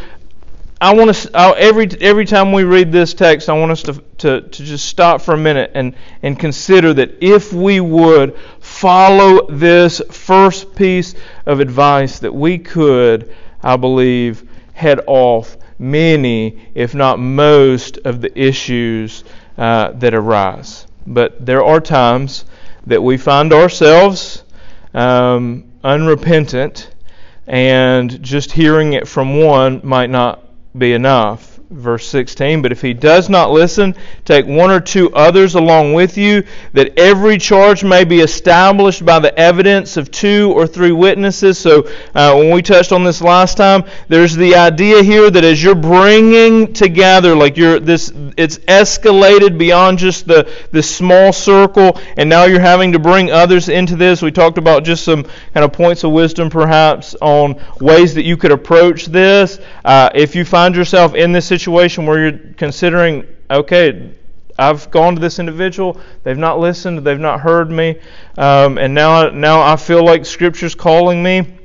I 0.79 0.95
want 0.95 1.15
to 1.15 1.57
every 1.57 1.89
every 2.03 2.27
time 2.27 2.53
we 2.53 2.65
read 2.65 2.93
this 2.93 3.15
text, 3.15 3.49
I 3.49 3.55
want 3.55 3.73
us 3.73 3.83
to, 3.85 3.95
to, 4.19 4.43
to 4.43 4.65
just 4.65 4.85
stop 4.85 5.23
for 5.23 5.33
a 5.33 5.39
minute 5.39 5.71
and, 5.73 5.95
and 6.23 6.39
consider 6.39 6.93
that 6.93 7.17
if 7.23 7.51
we 7.51 7.81
would 7.81 8.37
follow 8.61 9.47
this 9.47 10.03
first 10.11 10.75
piece 10.75 11.15
of 11.47 11.61
advice, 11.61 12.19
that 12.19 12.35
we 12.35 12.59
could, 12.59 13.35
I 13.63 13.77
believe, 13.77 14.51
head 14.75 15.01
off 15.07 15.57
many, 15.79 16.69
if 16.75 16.95
not 16.95 17.19
most, 17.19 17.97
of 18.05 18.21
the 18.21 18.39
issues 18.39 19.25
uh, 19.57 19.93
that 19.93 20.13
arise. 20.13 20.87
But 21.07 21.47
there 21.47 21.65
are 21.65 21.81
times 21.81 22.45
that 22.87 23.03
we 23.03 23.17
find 23.17 23.55
ourselves 23.55 24.45
um, 24.93 25.65
unrepentant, 25.83 26.91
and 27.47 28.23
just 28.23 28.53
hearing 28.53 28.93
it 28.93 29.09
from 29.09 29.41
one 29.41 29.81
might 29.83 30.11
not 30.11 30.46
be 30.79 30.93
enough 30.93 31.56
verse 31.71 32.07
16 32.07 32.63
but 32.63 32.71
if 32.71 32.81
he 32.81 32.95
does 32.95 33.29
not 33.29 33.51
listen 33.51 33.93
take 34.25 34.47
one 34.47 34.71
or 34.71 34.79
two 34.79 35.13
others 35.13 35.57
along 35.57 35.95
with 35.95 36.17
you 36.17 36.45
that 36.75 36.97
every 36.97 37.37
charge 37.37 37.83
may 37.83 38.05
be 38.05 38.21
established 38.21 39.05
by 39.05 39.19
the 39.19 39.37
evidence 39.37 39.97
of 39.97 40.11
two 40.13 40.53
or 40.53 40.67
three 40.67 40.93
witnesses. 40.93 41.59
So 41.59 41.89
uh, 42.15 42.35
when 42.35 42.53
we 42.53 42.63
touched 42.63 42.93
on 42.93 43.03
this 43.03 43.21
last 43.21 43.57
time 43.57 43.83
there's 44.07 44.37
the 44.37 44.55
idea 44.55 45.03
here 45.03 45.29
that 45.29 45.43
as 45.43 45.61
you're 45.61 45.75
bringing 45.75 46.73
together 46.73 47.35
like 47.35 47.57
you're 47.57 47.81
this 47.81 48.13
it's 48.37 48.59
escalated 48.59 49.59
beyond 49.59 49.99
just 49.99 50.29
the 50.29 50.49
the 50.71 50.83
small 50.83 51.33
circle 51.33 51.99
and 52.17 52.29
now 52.29 52.45
you're 52.45 52.61
having 52.61 52.93
to 52.93 53.01
bring 53.01 53.33
others 53.33 53.69
into 53.69 53.97
this. 53.97 54.23
We 54.23 54.31
talked 54.31 54.59
about 54.59 54.85
just 54.85 55.03
some 55.03 55.25
kind 55.25 55.65
of 55.65 55.73
points 55.73 56.05
of 56.05 56.13
wisdom 56.13 56.49
perhaps 56.49 57.17
on 57.21 57.61
ways 57.81 58.15
that 58.15 58.25
you 58.25 58.37
could 58.37 58.53
approach 58.53 59.07
this. 59.07 59.59
Uh, 59.85 60.11
if 60.15 60.37
you 60.37 60.45
find 60.45 60.77
yourself 60.77 61.15
in 61.15 61.33
this 61.33 61.56
situation 61.59 62.07
where 62.07 62.19
you're 62.19 62.39
considering, 62.57 63.27
okay, 63.51 64.13
I've 64.59 64.91
gone 64.91 65.15
to 65.15 65.21
this 65.21 65.39
individual, 65.39 66.01
they've 66.23 66.39
not 66.39 66.59
listened, 66.59 66.99
they've 67.07 67.19
not 67.19 67.41
heard 67.41 67.71
me, 67.71 67.99
um, 68.39 68.79
and 68.79 68.95
now 68.95 69.29
now 69.31 69.61
I 69.61 69.77
feel 69.77 70.05
like 70.05 70.25
Scripture's 70.25 70.75
calling 70.75 71.23
me 71.23 71.59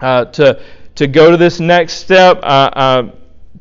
uh, 0.00 0.26
to 0.26 0.60
to 0.96 1.06
go 1.06 1.30
to 1.30 1.36
this 1.36 1.60
next 1.60 1.94
step. 1.94 2.40
I, 2.42 2.70
I 2.74 3.12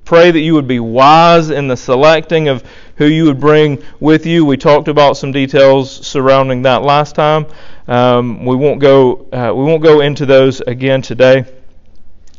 pray 0.06 0.32
that 0.32 0.40
you 0.40 0.54
would 0.54 0.68
be 0.68 0.80
wise 0.80 1.50
in 1.50 1.68
the 1.68 1.76
selecting 1.76 2.48
of 2.48 2.64
who 2.96 3.06
you 3.06 3.26
would 3.26 3.40
bring 3.40 3.84
with 4.00 4.26
you. 4.26 4.46
We 4.46 4.58
talked 4.58 4.88
about 4.88 5.18
some 5.18 5.32
details 5.32 6.08
surrounding 6.08 6.62
that 6.64 6.84
last 6.84 7.16
time. 7.16 7.46
Um, 7.88 8.46
we 8.46 8.56
won't 8.56 8.80
go 8.80 9.28
uh, 9.32 9.54
we 9.54 9.64
won't 9.64 9.84
go 9.84 10.02
into 10.02 10.26
those 10.26 10.62
again 10.62 11.02
today. 11.02 11.46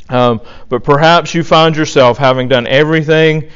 Um, 0.08 0.40
but 0.68 0.84
perhaps 0.84 1.34
you 1.34 1.44
find 1.44 1.76
yourself 1.76 2.18
having 2.18 2.48
done 2.48 2.66
everything, 2.66 3.50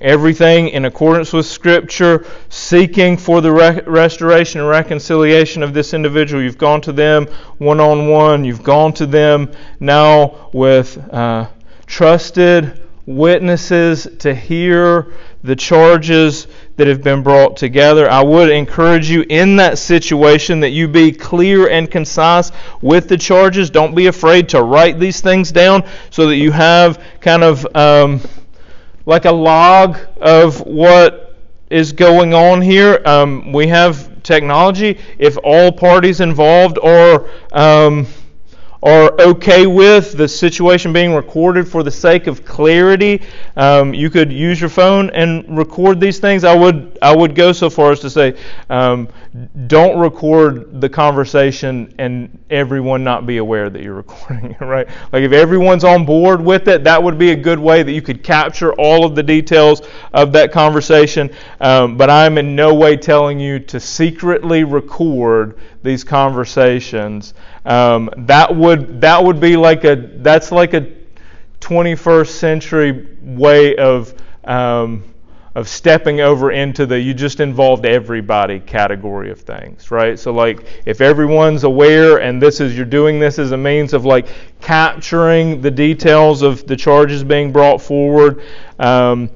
everything 0.00 0.68
in 0.68 0.84
accordance 0.84 1.32
with 1.32 1.46
Scripture, 1.46 2.26
seeking 2.48 3.16
for 3.16 3.40
the 3.40 3.52
re- 3.52 3.80
restoration 3.86 4.60
and 4.60 4.68
reconciliation 4.68 5.62
of 5.62 5.74
this 5.74 5.94
individual. 5.94 6.42
You've 6.42 6.58
gone 6.58 6.80
to 6.82 6.92
them 6.92 7.26
one 7.58 7.80
on 7.80 8.08
one. 8.08 8.44
You've 8.44 8.64
gone 8.64 8.92
to 8.94 9.06
them 9.06 9.52
now 9.78 10.50
with 10.52 10.98
uh, 11.12 11.48
trusted 11.86 12.80
witnesses 13.06 14.08
to 14.18 14.34
hear 14.34 15.12
the 15.44 15.56
charges 15.56 16.46
that 16.76 16.86
have 16.86 17.02
been 17.02 17.22
brought 17.22 17.56
together. 17.56 18.08
I 18.10 18.22
would 18.22 18.50
encourage 18.50 19.10
you 19.10 19.24
in 19.28 19.56
that 19.56 19.78
situation 19.78 20.60
that 20.60 20.70
you 20.70 20.88
be 20.88 21.12
clear 21.12 21.68
and 21.68 21.90
concise 21.90 22.52
with 22.80 23.08
the 23.08 23.18
charges. 23.18 23.70
Don't 23.70 23.94
be 23.94 24.06
afraid 24.06 24.48
to 24.50 24.62
write 24.62 24.98
these 24.98 25.20
things 25.20 25.50
down 25.50 25.84
so 26.10 26.26
that 26.26 26.36
you 26.36 26.52
have 26.52 27.02
kind 27.20 27.42
of 27.42 27.66
um, 27.74 28.20
like 29.04 29.24
a 29.24 29.32
log 29.32 29.98
of 30.20 30.60
what 30.60 31.36
is 31.70 31.92
going 31.92 32.34
on 32.34 32.60
here. 32.60 33.02
Um, 33.04 33.52
we 33.52 33.66
have 33.68 34.22
technology. 34.22 34.98
If 35.18 35.36
all 35.42 35.72
parties 35.72 36.20
involved 36.20 36.78
are 36.78 37.28
um, 37.52 38.06
are 38.82 39.12
okay 39.20 39.66
with 39.66 40.16
the 40.16 40.26
situation 40.26 40.92
being 40.92 41.14
recorded 41.14 41.68
for 41.68 41.84
the 41.84 41.90
sake 41.90 42.26
of 42.26 42.44
clarity, 42.44 43.22
um, 43.56 43.94
you 43.94 44.10
could 44.10 44.32
use 44.32 44.60
your 44.60 44.70
phone 44.70 45.08
and 45.10 45.56
record 45.56 46.00
these 46.00 46.18
things. 46.18 46.42
I 46.42 46.54
would 46.54 46.98
I 47.00 47.14
would 47.14 47.34
go 47.34 47.52
so 47.52 47.70
far 47.70 47.92
as 47.92 48.00
to 48.00 48.10
say, 48.10 48.36
um, 48.70 49.08
don't 49.66 49.98
record 49.98 50.80
the 50.80 50.88
conversation 50.88 51.94
and 51.98 52.38
everyone 52.50 53.04
not 53.04 53.26
be 53.26 53.36
aware 53.38 53.70
that 53.70 53.82
you're 53.82 53.94
recording 54.02 54.50
it. 54.52 54.60
Right? 54.60 54.88
Like 55.12 55.22
if 55.22 55.32
everyone's 55.32 55.84
on 55.84 56.04
board 56.04 56.40
with 56.40 56.66
it, 56.68 56.84
that 56.84 57.02
would 57.02 57.18
be 57.18 57.30
a 57.30 57.36
good 57.36 57.58
way 57.58 57.82
that 57.82 57.92
you 57.92 58.02
could 58.02 58.24
capture 58.24 58.72
all 58.74 59.04
of 59.04 59.14
the 59.14 59.22
details 59.22 59.82
of 60.12 60.32
that 60.32 60.50
conversation. 60.52 61.30
Um, 61.60 61.96
but 61.96 62.10
I'm 62.10 62.36
in 62.38 62.56
no 62.56 62.74
way 62.74 62.96
telling 62.96 63.38
you 63.38 63.60
to 63.60 63.78
secretly 63.78 64.64
record 64.64 65.58
these 65.82 66.04
conversations. 66.04 67.34
Um, 67.64 68.10
that 68.16 68.54
would 68.54 69.00
that 69.00 69.22
would 69.22 69.40
be 69.40 69.56
like 69.56 69.84
a 69.84 69.94
that's 69.96 70.50
like 70.50 70.74
a 70.74 70.88
21st 71.60 72.28
century 72.28 73.16
way 73.22 73.76
of 73.76 74.14
um, 74.44 75.04
of 75.54 75.68
stepping 75.68 76.20
over 76.20 76.50
into 76.50 76.86
the 76.86 76.98
you 76.98 77.12
just 77.12 77.38
involved 77.38 77.84
everybody 77.84 78.58
category 78.58 79.30
of 79.30 79.40
things, 79.40 79.90
right? 79.90 80.18
So 80.18 80.32
like 80.32 80.66
if 80.86 81.00
everyone's 81.00 81.64
aware 81.64 82.20
and 82.20 82.40
this 82.40 82.60
is 82.60 82.76
you're 82.76 82.86
doing 82.86 83.20
this 83.20 83.38
as 83.38 83.52
a 83.52 83.56
means 83.56 83.92
of 83.92 84.04
like 84.04 84.28
capturing 84.60 85.60
the 85.60 85.70
details 85.70 86.42
of 86.42 86.66
the 86.66 86.76
charges 86.76 87.22
being 87.22 87.52
brought 87.52 87.82
forward. 87.82 88.42
Um, 88.78 89.30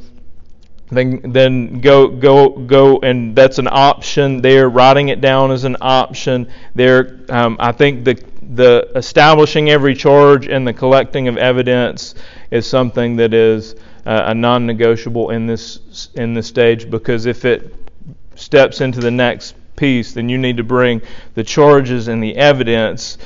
then 0.90 1.21
then 1.25 1.81
go 1.81 2.09
go 2.09 2.50
go 2.50 2.99
and 3.00 3.35
that's 3.35 3.59
an 3.59 3.69
option. 3.71 4.40
There 4.40 4.69
writing 4.69 5.09
it 5.09 5.21
down 5.21 5.50
is 5.50 5.64
an 5.64 5.76
option. 5.81 6.49
There 6.75 7.21
um, 7.28 7.57
i 7.59 7.73
think 7.73 8.05
the 8.05 8.23
the 8.43 8.88
establishing 8.95 9.71
every 9.71 9.95
charge 9.95 10.47
and 10.47 10.66
the 10.66 10.73
collecting 10.73 11.28
of 11.28 11.37
evidence 11.37 12.14
is 12.50 12.66
something 12.66 13.16
that 13.16 13.35
is 13.35 13.75
uh, 14.07 14.25
a 14.26 14.35
non-negotiable 14.35 15.31
in 15.31 15.47
this 15.47 16.11
in 16.14 16.35
this 16.35 16.47
stage 16.47 16.88
because 16.88 17.26
if 17.26 17.45
it 17.45 17.75
steps 18.37 18.81
into 18.81 19.00
the 19.00 19.11
next 19.11 19.57
piece 19.75 20.12
then 20.12 20.28
you 20.28 20.38
need 20.38 20.57
to 20.57 20.62
bring 20.62 21.02
the 21.35 21.43
charges 21.43 22.07
and 22.09 22.23
the 22.23 22.37
evidence 22.37 23.19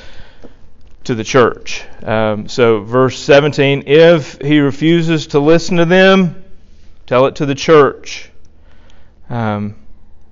to 1.03 1.15
the 1.15 1.23
church. 1.23 1.83
Um, 2.03 2.47
so 2.47 2.81
verse 2.81 3.19
17 3.19 3.83
if 3.85 4.39
he 4.41 4.59
refuses 4.59 5.27
to 5.27 5.39
listen 5.39 5.77
to 5.77 5.85
them 5.85 6.43
Tell 7.11 7.25
it 7.25 7.35
to 7.35 7.45
the 7.45 7.55
church. 7.55 8.29
Um, 9.29 9.75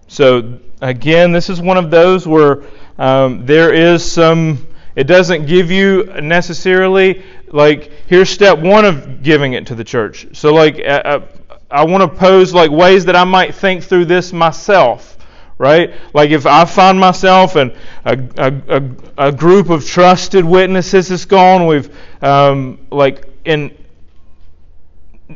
so, 0.07 0.59
again, 0.79 1.33
this 1.33 1.49
is 1.49 1.59
one 1.59 1.75
of 1.75 1.91
those 1.91 2.25
where 2.25 2.63
um, 2.97 3.45
there 3.45 3.73
is 3.73 4.09
some, 4.09 4.65
it 4.95 5.03
doesn't 5.03 5.45
give 5.45 5.71
you 5.71 6.05
necessarily, 6.21 7.21
like, 7.47 7.91
here's 8.07 8.29
step 8.29 8.59
one 8.59 8.85
of 8.85 9.21
giving 9.21 9.51
it 9.51 9.67
to 9.67 9.75
the 9.75 9.83
church. 9.83 10.27
So, 10.31 10.53
like, 10.53 10.79
I, 10.79 11.21
I 11.69 11.83
want 11.83 12.09
to 12.09 12.17
pose, 12.17 12.53
like, 12.53 12.71
ways 12.71 13.03
that 13.03 13.15
I 13.17 13.25
might 13.25 13.55
think 13.55 13.83
through 13.83 14.05
this 14.05 14.31
myself 14.31 15.17
right? 15.57 15.91
Like 16.13 16.29
if 16.29 16.45
I 16.45 16.63
find 16.63 16.97
myself 16.97 17.57
and 17.57 17.73
a, 18.05 18.17
a, 18.37 18.77
a, 18.77 19.27
a, 19.27 19.31
group 19.33 19.69
of 19.69 19.85
trusted 19.85 20.45
witnesses 20.45 21.11
is 21.11 21.25
gone, 21.25 21.67
we've 21.67 21.93
um, 22.23 22.79
like 22.89 23.25
in 23.43 23.75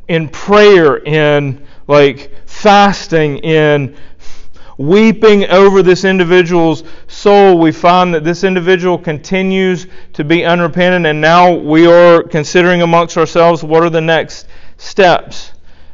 in 0.08 0.30
prayer, 0.30 0.98
in 0.98 1.66
like 1.88 2.32
fasting, 2.46 3.38
in 3.40 3.96
weeping 4.78 5.46
over 5.50 5.84
this 5.84 6.04
individual's 6.04 6.84
soul, 7.08 7.60
we 7.60 7.72
find 7.72 8.14
that 8.14 8.24
this 8.24 8.44
individual 8.44 8.98
continues 8.98 9.88
to 10.14 10.24
be 10.24 10.44
unrepentant, 10.44 11.06
and 11.06 11.20
now 11.22 11.54
we 11.54 11.86
are 11.86 12.24
considering 12.24 12.82
amongst 12.82 13.18
ourselves 13.18 13.64
what 13.64 13.84
are 13.84 13.90
the 13.90 14.02
next 14.02 14.48
steps. 14.78 15.52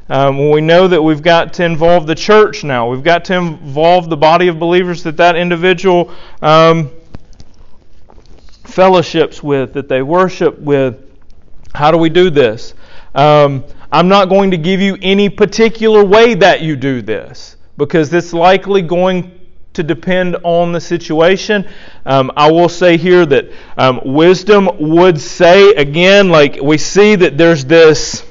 Um, 0.09 0.49
we 0.49 0.61
know 0.61 0.87
that 0.87 1.01
we've 1.01 1.21
got 1.21 1.53
to 1.53 1.65
involve 1.65 2.07
the 2.07 2.15
church 2.15 2.63
now, 2.63 2.89
we've 2.89 3.03
got 3.03 3.25
to 3.25 3.35
involve 3.35 4.09
the 4.09 4.17
body 4.17 4.47
of 4.47 4.59
believers 4.59 5.03
that 5.03 5.17
that 5.17 5.35
individual 5.35 6.13
um, 6.41 6.89
fellowships 8.63 9.43
with, 9.43 9.73
that 9.73 9.87
they 9.89 10.01
worship 10.01 10.57
with. 10.59 11.05
How 11.75 11.91
do 11.91 11.97
we 11.97 12.09
do 12.09 12.31
this? 12.31 12.73
Um, 13.15 13.63
I'm 13.91 14.07
not 14.07 14.29
going 14.29 14.51
to 14.51 14.57
give 14.57 14.81
you 14.81 14.97
any 15.01 15.29
particular 15.29 16.03
way 16.03 16.35
that 16.35 16.61
you 16.61 16.75
do 16.75 17.01
this 17.01 17.57
because 17.77 18.13
it's 18.13 18.33
likely 18.33 18.81
going 18.81 19.39
to 19.73 19.83
depend 19.83 20.35
on 20.43 20.71
the 20.71 20.81
situation. 20.81 21.67
Um, 22.05 22.31
I 22.35 22.51
will 22.51 22.69
say 22.69 22.97
here 22.97 23.25
that 23.25 23.49
um, 23.77 24.01
wisdom 24.03 24.69
would 24.79 25.19
say, 25.19 25.73
again, 25.73 26.29
like 26.29 26.59
we 26.61 26.77
see 26.77 27.15
that 27.15 27.37
there's 27.37 27.65
this 27.65 28.25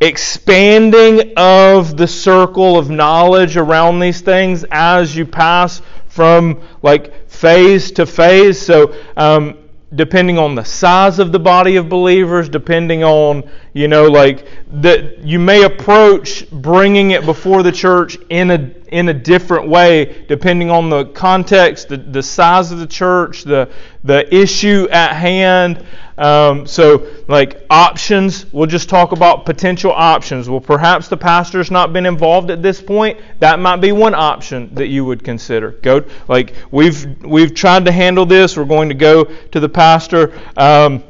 expanding 0.00 1.32
of 1.36 1.96
the 1.96 2.06
circle 2.06 2.78
of 2.78 2.90
knowledge 2.90 3.56
around 3.56 4.00
these 4.00 4.20
things 4.20 4.64
as 4.70 5.16
you 5.16 5.24
pass 5.24 5.80
from 6.08 6.62
like 6.82 7.28
phase 7.28 7.90
to 7.92 8.06
phase. 8.06 8.60
So, 8.60 8.94
um, 9.16 9.58
depending 9.94 10.38
on 10.38 10.54
the 10.54 10.64
size 10.64 11.18
of 11.18 11.32
the 11.32 11.38
body 11.38 11.76
of 11.76 11.88
believers, 11.88 12.48
depending 12.48 13.04
on, 13.04 13.48
you 13.72 13.88
know, 13.88 14.06
like 14.06 14.46
that 14.72 15.18
you 15.18 15.38
may 15.38 15.62
approach 15.64 16.50
bringing 16.50 17.12
it 17.12 17.24
before 17.24 17.62
the 17.62 17.72
church 17.72 18.18
in 18.30 18.50
a 18.50 18.83
in 18.94 19.08
a 19.08 19.12
different 19.12 19.66
way 19.66 20.24
depending 20.28 20.70
on 20.70 20.88
the 20.88 21.06
context, 21.06 21.88
the, 21.88 21.96
the 21.96 22.22
size 22.22 22.70
of 22.70 22.78
the 22.78 22.86
church, 22.86 23.42
the 23.42 23.68
the 24.04 24.32
issue 24.32 24.86
at 24.90 25.14
hand. 25.14 25.84
Um, 26.16 26.64
so, 26.64 27.08
like 27.26 27.66
options, 27.70 28.46
we'll 28.52 28.68
just 28.68 28.88
talk 28.88 29.10
about 29.10 29.46
potential 29.46 29.90
options. 29.90 30.48
Well, 30.48 30.60
perhaps 30.60 31.08
the 31.08 31.16
pastor's 31.16 31.72
not 31.72 31.92
been 31.92 32.06
involved 32.06 32.52
at 32.52 32.62
this 32.62 32.80
point. 32.80 33.18
That 33.40 33.58
might 33.58 33.78
be 33.78 33.90
one 33.90 34.14
option 34.14 34.72
that 34.76 34.86
you 34.86 35.04
would 35.04 35.24
consider. 35.24 35.72
Go 35.72 36.04
like 36.28 36.54
we've 36.70 37.20
we've 37.24 37.52
tried 37.52 37.86
to 37.86 37.92
handle 37.92 38.24
this. 38.24 38.56
We're 38.56 38.64
going 38.64 38.90
to 38.90 38.94
go 38.94 39.24
to 39.24 39.58
the 39.58 39.68
pastor. 39.68 40.38
Um, 40.56 41.02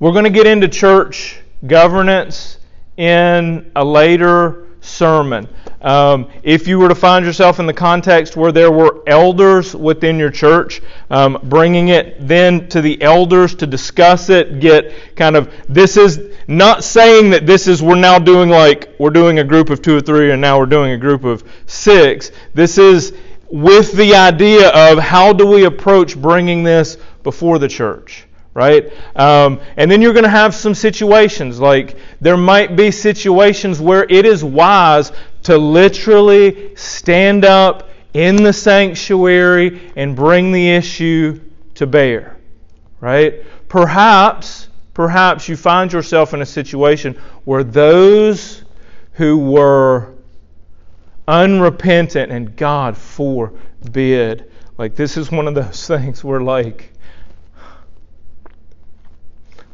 we're 0.00 0.12
going 0.12 0.24
to 0.24 0.30
get 0.30 0.48
into 0.48 0.66
church 0.66 1.40
governance 1.64 2.58
in 2.96 3.70
a 3.76 3.84
later 3.84 4.69
sermon. 4.80 5.48
Um, 5.80 6.30
if 6.42 6.68
you 6.68 6.78
were 6.78 6.88
to 6.88 6.94
find 6.94 7.24
yourself 7.24 7.58
in 7.58 7.66
the 7.66 7.72
context 7.72 8.36
where 8.36 8.52
there 8.52 8.70
were 8.70 9.02
elders 9.06 9.74
within 9.74 10.18
your 10.18 10.30
church, 10.30 10.82
um, 11.10 11.38
bringing 11.44 11.88
it 11.88 12.16
then 12.26 12.68
to 12.68 12.80
the 12.80 13.00
elders 13.02 13.54
to 13.56 13.66
discuss 13.66 14.28
it, 14.28 14.60
get 14.60 15.16
kind 15.16 15.36
of 15.36 15.52
this 15.68 15.96
is 15.96 16.34
not 16.48 16.84
saying 16.84 17.30
that 17.30 17.46
this 17.46 17.66
is 17.66 17.82
we're 17.82 17.94
now 17.94 18.18
doing 18.18 18.50
like 18.50 18.94
we're 18.98 19.10
doing 19.10 19.38
a 19.38 19.44
group 19.44 19.70
of 19.70 19.80
two 19.80 19.96
or 19.96 20.00
three 20.00 20.32
and 20.32 20.40
now 20.40 20.58
we're 20.58 20.66
doing 20.66 20.92
a 20.92 20.98
group 20.98 21.24
of 21.24 21.44
six. 21.66 22.30
This 22.54 22.76
is 22.78 23.14
with 23.50 23.92
the 23.92 24.14
idea 24.14 24.68
of 24.68 24.98
how 24.98 25.32
do 25.32 25.46
we 25.46 25.64
approach 25.64 26.20
bringing 26.20 26.62
this 26.62 26.96
before 27.22 27.58
the 27.58 27.68
church 27.68 28.26
right? 28.54 28.92
Um, 29.16 29.60
and 29.76 29.90
then 29.90 30.02
you're 30.02 30.12
going 30.12 30.24
to 30.24 30.28
have 30.28 30.54
some 30.54 30.74
situations, 30.74 31.60
like 31.60 31.96
there 32.20 32.36
might 32.36 32.76
be 32.76 32.90
situations 32.90 33.80
where 33.80 34.04
it 34.08 34.26
is 34.26 34.42
wise 34.42 35.12
to 35.44 35.56
literally 35.56 36.74
stand 36.76 37.44
up 37.44 37.88
in 38.12 38.36
the 38.36 38.52
sanctuary 38.52 39.92
and 39.96 40.16
bring 40.16 40.52
the 40.52 40.70
issue 40.70 41.40
to 41.74 41.86
bear, 41.86 42.36
right? 43.00 43.44
Perhaps, 43.68 44.68
perhaps 44.94 45.48
you 45.48 45.56
find 45.56 45.92
yourself 45.92 46.34
in 46.34 46.42
a 46.42 46.46
situation 46.46 47.14
where 47.44 47.62
those 47.62 48.64
who 49.12 49.38
were 49.38 50.14
unrepentant 51.28 52.32
and 52.32 52.56
God 52.56 52.96
forbid, 52.96 54.50
like 54.76 54.96
this 54.96 55.16
is 55.16 55.30
one 55.30 55.46
of 55.46 55.54
those 55.54 55.86
things 55.86 56.24
where 56.24 56.40
like, 56.40 56.92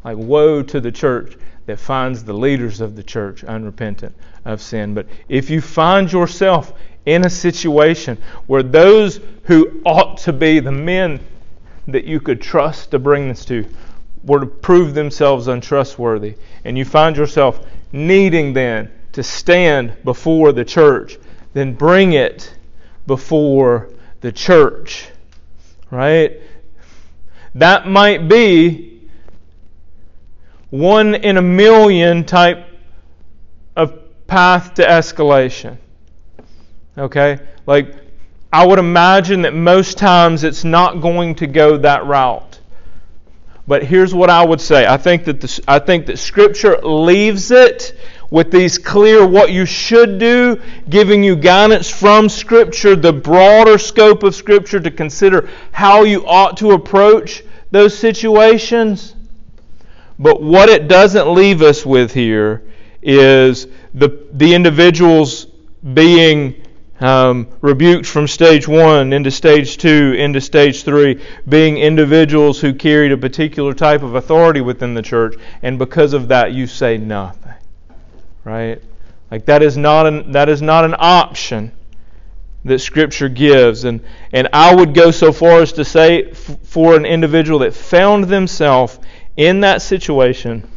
like 0.07 0.17
woe 0.17 0.63
to 0.63 0.81
the 0.81 0.93
church 0.93 1.37
that 1.67 1.81
finds 1.81 2.23
the 2.23 2.33
leaders 2.33 2.81
of 2.81 2.95
the 2.95 3.03
church 3.03 3.43
unrepentant 3.43 4.15
of 4.45 4.63
sin. 4.63 4.95
But 4.95 5.09
if 5.29 5.51
you 5.51 5.61
find 5.61 6.11
yourself 6.11 6.73
in 7.07 7.27
a 7.27 7.31
situation 7.31 8.17
where 8.47 8.63
those 8.63 9.19
who 9.43 9.81
ought 9.85 10.19
to 10.19 10.33
be 10.33 10.61
the 10.61 10.71
men 10.71 11.19
that 11.89 12.05
you 12.05 12.21
could 12.21 12.41
trust 12.41 12.93
to 12.93 13.01
bring 13.01 13.27
this 13.27 13.45
to 13.47 13.67
were 14.23 14.39
to 14.39 14.47
prove 14.47 14.95
themselves 14.95 15.49
untrustworthy, 15.49 16.37
and 16.65 16.79
you 16.79 16.85
find 16.85 17.17
yourself 17.17 17.67
needing 17.91 18.53
then 18.53 18.89
to 19.11 19.25
stand 19.25 19.93
before 20.05 20.53
the 20.53 20.65
church, 20.65 21.19
then 21.53 21.75
bring 21.75 22.13
it 22.13 22.55
before 23.09 23.89
the 24.21 24.31
church. 24.31 25.09
Right? 25.91 26.41
That 27.57 27.89
might 27.89 28.29
be 28.29 28.96
one 30.71 31.15
in 31.15 31.37
a 31.37 31.43
million 31.43 32.25
type 32.25 32.67
of 33.77 34.27
path 34.27 34.75
to 34.75 34.83
escalation. 34.83 35.77
Okay? 36.99 37.39
Like, 37.67 37.95
I 38.53 38.67
would 38.67 38.79
imagine 38.79 39.43
that 39.43 39.55
most 39.55 39.99
times 39.99 40.45
it's 40.45 40.65
not 40.65 41.01
going 41.01 41.35
to 41.37 41.47
go 41.47 41.77
that 41.79 42.07
route. 42.07 42.61
But 43.69 43.83
here's 43.83 44.15
what 44.15 44.31
I 44.31 44.45
would 44.45 44.61
say. 44.61 44.87
I 44.87 44.97
think 44.97 45.25
that 45.25 45.41
the, 45.41 45.63
I 45.67 45.81
think 45.81 46.07
that 46.07 46.19
Scripture 46.19 46.79
leaves 46.79 47.51
it 47.51 47.99
with 48.31 48.53
these 48.53 48.79
clear 48.79 49.27
what 49.27 49.51
you 49.53 49.67
should 49.67 50.19
do, 50.19 50.61
giving 50.89 51.25
you 51.25 51.35
guidance 51.35 51.91
from 51.91 52.29
Scripture, 52.29 52.95
the 52.95 53.13
broader 53.13 53.77
scope 53.77 54.23
of 54.23 54.35
Scripture 54.35 54.79
to 54.79 54.91
consider 54.91 55.49
how 55.73 56.05
you 56.05 56.25
ought 56.27 56.57
to 56.59 56.73
approach 56.73 57.43
those 57.73 57.99
situations. 57.99 59.16
But 60.19 60.43
what 60.43 60.69
it 60.69 60.89
doesn't 60.89 61.33
leave 61.33 61.63
us 61.63 61.85
with 61.85 62.13
here 62.13 62.63
is 63.03 63.67
the, 63.95 64.27
the 64.33 64.55
individuals 64.55 65.47
being 65.95 66.63
um, 67.01 67.49
rebuked 67.61 68.07
from 68.07 68.27
stage 68.27 68.67
one 68.67 69.13
into 69.13 69.31
stage 69.31 69.77
two 69.77 70.15
into 70.17 70.41
stage 70.41 70.83
three, 70.83 71.23
being 71.47 71.77
individuals 71.77 72.61
who 72.61 72.73
carried 72.73 73.13
a 73.13 73.19
particular 73.19 73.75
type 73.75 74.03
of 74.03 74.15
authority 74.15 74.63
within 74.63 74.95
the 74.95 75.03
church, 75.03 75.35
and 75.63 75.79
because 75.79 76.15
of 76.15 76.29
that, 76.29 76.53
you 76.53 76.67
say 76.67 76.97
nothing. 76.97 77.55
Right? 78.45 78.81
Like 79.31 79.45
that 79.47 79.63
is 79.63 79.77
not 79.77 80.07
an, 80.07 80.33
that 80.33 80.49
is 80.49 80.63
not 80.63 80.85
an 80.85 80.95
option 80.99 81.73
that 82.65 82.81
Scripture 82.81 83.29
gives. 83.29 83.85
And, 83.85 84.01
and 84.33 84.49
I 84.53 84.75
would 84.75 84.95
go 84.95 85.11
so 85.11 85.33
far 85.33 85.61
as 85.61 85.73
to 85.75 85.85
say 85.85 86.25
f- 86.25 86.59
for 86.65 86.97
an 86.97 87.07
individual 87.07 87.61
that 87.61 87.75
found 87.75 88.25
themselves 88.25 88.99
in 89.37 89.61
that 89.61 89.83
situation, 89.83 90.69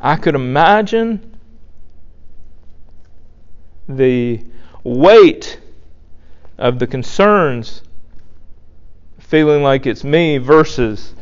I 0.00 0.16
could 0.16 0.34
imagine 0.34 1.38
the 3.88 4.44
weight 4.82 5.60
of 6.58 6.78
the 6.78 6.86
concerns 6.86 7.82
feeling 9.18 9.62
like 9.62 9.86
it's 9.86 10.04
me 10.04 10.38
versus 10.38 11.14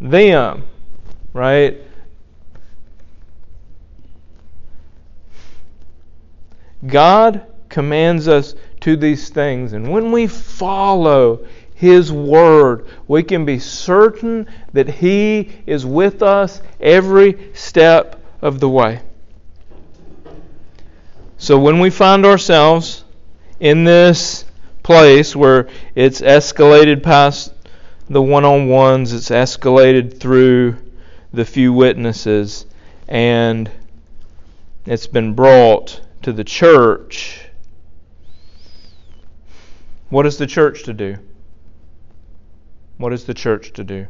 them, 0.00 0.64
right? 1.32 1.80
God 6.86 7.46
commands 7.68 8.28
us 8.28 8.54
to 8.88 8.96
these 8.96 9.28
things. 9.28 9.74
And 9.74 9.90
when 9.90 10.12
we 10.12 10.26
follow 10.26 11.46
His 11.74 12.10
Word, 12.10 12.86
we 13.06 13.22
can 13.22 13.44
be 13.44 13.58
certain 13.58 14.46
that 14.72 14.88
He 14.88 15.50
is 15.66 15.84
with 15.84 16.22
us 16.22 16.62
every 16.80 17.50
step 17.52 18.18
of 18.40 18.60
the 18.60 18.68
way. 18.68 19.02
So 21.36 21.58
when 21.58 21.80
we 21.80 21.90
find 21.90 22.24
ourselves 22.24 23.04
in 23.60 23.84
this 23.84 24.46
place 24.82 25.36
where 25.36 25.68
it's 25.94 26.22
escalated 26.22 27.02
past 27.02 27.52
the 28.08 28.22
one 28.22 28.46
on 28.46 28.68
ones, 28.68 29.12
it's 29.12 29.28
escalated 29.28 30.18
through 30.18 30.78
the 31.34 31.44
few 31.44 31.74
witnesses, 31.74 32.64
and 33.06 33.70
it's 34.86 35.06
been 35.06 35.34
brought 35.34 36.00
to 36.22 36.32
the 36.32 36.42
church 36.42 37.47
what 40.10 40.26
is 40.26 40.38
the 40.38 40.46
church 40.46 40.84
to 40.84 40.92
do? 40.92 41.18
What 42.96 43.12
is 43.12 43.24
the 43.24 43.34
church 43.34 43.72
to 43.74 43.84
do? 43.84 44.06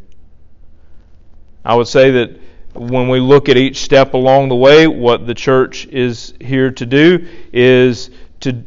I 1.65 1.75
would 1.75 1.89
say 1.89 2.11
that 2.13 2.39
when 2.75 3.09
we 3.09 3.21
look 3.21 3.49
at 3.49 3.57
each 3.57 3.79
step 3.79 4.15
along 4.15 4.49
the 4.49 4.57
way, 4.57 4.87
what 4.87 5.27
the 5.27 5.35
church 5.35 5.87
is 5.87 6.35
here 6.41 6.71
to 6.71 6.87
do 6.87 7.27
is 7.53 8.11
to, 8.41 8.63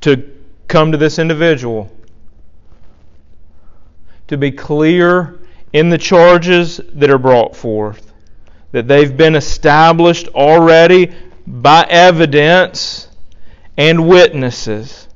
to 0.00 0.30
come 0.68 0.92
to 0.92 0.98
this 0.98 1.18
individual, 1.18 1.90
to 4.28 4.36
be 4.36 4.50
clear 4.50 5.38
in 5.72 5.88
the 5.88 5.98
charges 5.98 6.80
that 6.94 7.10
are 7.10 7.18
brought 7.18 7.54
forth, 7.54 8.12
that 8.72 8.88
they've 8.88 9.16
been 9.16 9.34
established 9.34 10.28
already 10.28 11.12
by 11.46 11.86
evidence 11.88 13.08
and 13.76 14.08
witnesses. 14.08 15.08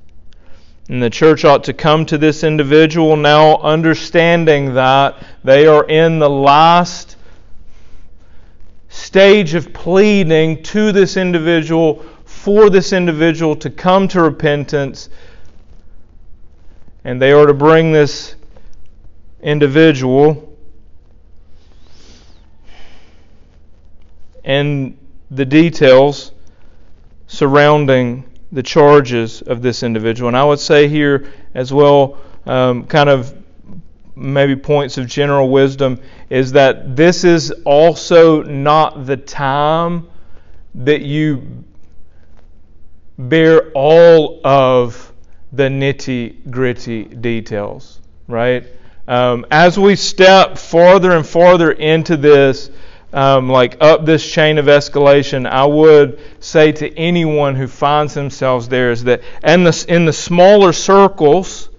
And 0.88 1.03
the 1.03 1.11
church 1.11 1.44
ought 1.44 1.64
to 1.64 1.72
come 1.72 2.07
to 2.07 2.18
this 2.18 2.44
individual 2.44 3.16
now 3.16 3.57
understanding 3.59 4.75
that 4.75 5.20
they 5.42 5.66
are 5.66 5.85
in 5.85 6.20
the 6.20 6.31
last 6.31 7.16
stage 8.88 9.55
of 9.55 9.72
pleading 9.72 10.62
to 10.62 10.92
this 10.92 11.16
individual 11.16 12.05
for 12.25 12.70
this 12.70 12.92
individual 12.92 13.57
to 13.57 13.70
come 13.70 14.07
to 14.09 14.22
repentance. 14.22 15.09
And 17.03 17.20
they 17.20 17.33
are 17.33 17.46
to 17.46 17.55
bring 17.55 17.92
this 17.92 18.37
individual 19.42 20.57
and 24.44 24.96
the 25.31 25.44
details 25.44 26.31
surrounding 27.27 28.25
the 28.57 28.62
charges 28.62 29.42
of 29.42 29.61
this 29.61 29.83
individual. 29.83 30.29
And 30.29 30.37
I 30.37 30.42
would 30.42 30.59
say 30.59 30.88
here 30.88 31.31
as 31.53 31.75
well, 31.75 32.16
um, 32.47 32.87
kind 32.87 33.11
of 33.11 33.37
maybe 34.14 34.57
points 34.57 34.97
of 34.97 35.07
general 35.07 35.51
wisdom, 35.51 36.01
is 36.31 36.53
that 36.53 36.97
this 36.97 37.23
is 37.23 37.51
also 37.66 38.42
not 38.45 39.05
the 39.05 39.19
time 39.19 40.09
that 40.75 41.03
you 41.03 41.64
bear 43.19 43.71
all 43.73 44.40
of 44.42 45.12
the 45.53 45.64
nitty 45.64 46.51
gritty 46.51 47.05
details, 47.05 48.01
right? 48.27 48.64
Um, 49.07 49.45
as 49.51 49.79
we 49.79 49.97
step 49.97 50.57
farther 50.57 51.12
and 51.12 51.27
farther 51.27 51.73
into 51.73 52.16
this, 52.16 52.71
um, 53.16 53.48
like 53.48 53.79
up 53.81 54.05
this 54.05 54.31
chain 54.31 54.59
of 54.59 54.66
escalation, 54.66 55.48
I 55.48 55.64
would 55.64 56.20
say 56.38 56.70
to 56.72 56.94
anyone 56.98 57.55
who 57.55 57.66
finds 57.66 58.12
themselves 58.12 58.68
there 58.68 58.90
is 58.90 59.05
that 59.05 59.22
in 59.42 59.64
the, 59.64 59.87
in 59.88 60.05
the 60.05 60.12
smaller 60.12 60.74
circles, 60.74 61.70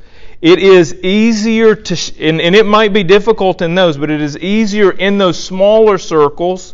it 0.41 0.57
is 0.57 0.95
easier 0.95 1.75
to, 1.75 2.13
and, 2.19 2.41
and, 2.41 2.55
it 2.55 2.65
might 2.65 2.91
be 2.91 3.03
difficult 3.03 3.61
in 3.61 3.75
those, 3.75 3.97
but 3.97 4.09
it 4.09 4.19
is 4.19 4.35
easier 4.39 4.91
in 4.91 5.19
those 5.19 5.41
smaller 5.41 5.99
circles 5.99 6.73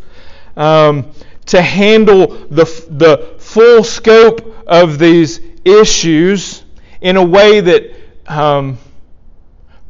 um, 0.56 1.12
to 1.48 1.62
handle 1.62 2.28
the, 2.28 2.64
the 2.90 3.36
full 3.40 3.84
scope 3.84 4.64
of 4.66 4.98
these 4.98 5.42
issues 5.66 6.64
in 7.02 7.18
a 7.18 7.24
way 7.24 7.60
that 7.60 7.94
um, 8.28 8.78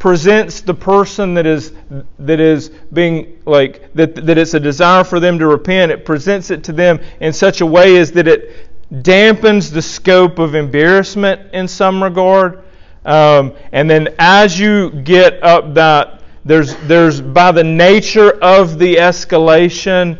presents 0.03 0.59
the 0.59 0.73
person 0.73 1.33
that 1.33 1.45
is 1.45 1.71
that 2.19 2.41
is 2.41 2.67
being 2.91 3.41
like 3.45 3.89
that 3.93 4.13
that 4.15 4.37
it's 4.37 4.53
a 4.53 4.59
desire 4.59 5.01
for 5.01 5.21
them 5.21 5.39
to 5.39 5.47
repent. 5.47 5.93
It 5.93 6.03
presents 6.03 6.51
it 6.51 6.61
to 6.65 6.73
them 6.73 6.99
in 7.21 7.31
such 7.31 7.61
a 7.61 7.65
way 7.65 7.95
as 7.95 8.11
that 8.11 8.27
it 8.27 8.67
dampens 8.91 9.71
the 9.71 9.81
scope 9.81 10.39
of 10.39 10.55
embarrassment 10.55 11.53
in 11.53 11.69
some 11.69 12.03
regard. 12.03 12.65
Um, 13.05 13.53
and 13.71 13.89
then 13.89 14.13
as 14.19 14.59
you 14.59 14.91
get 14.91 15.41
up 15.41 15.73
that 15.75 16.19
there's 16.43 16.75
there's 16.85 17.21
by 17.21 17.53
the 17.53 17.63
nature 17.63 18.31
of 18.43 18.79
the 18.79 18.95
escalation 18.95 20.19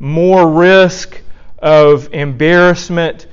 more 0.00 0.50
risk 0.50 1.22
of 1.60 2.12
embarrassment 2.12 3.28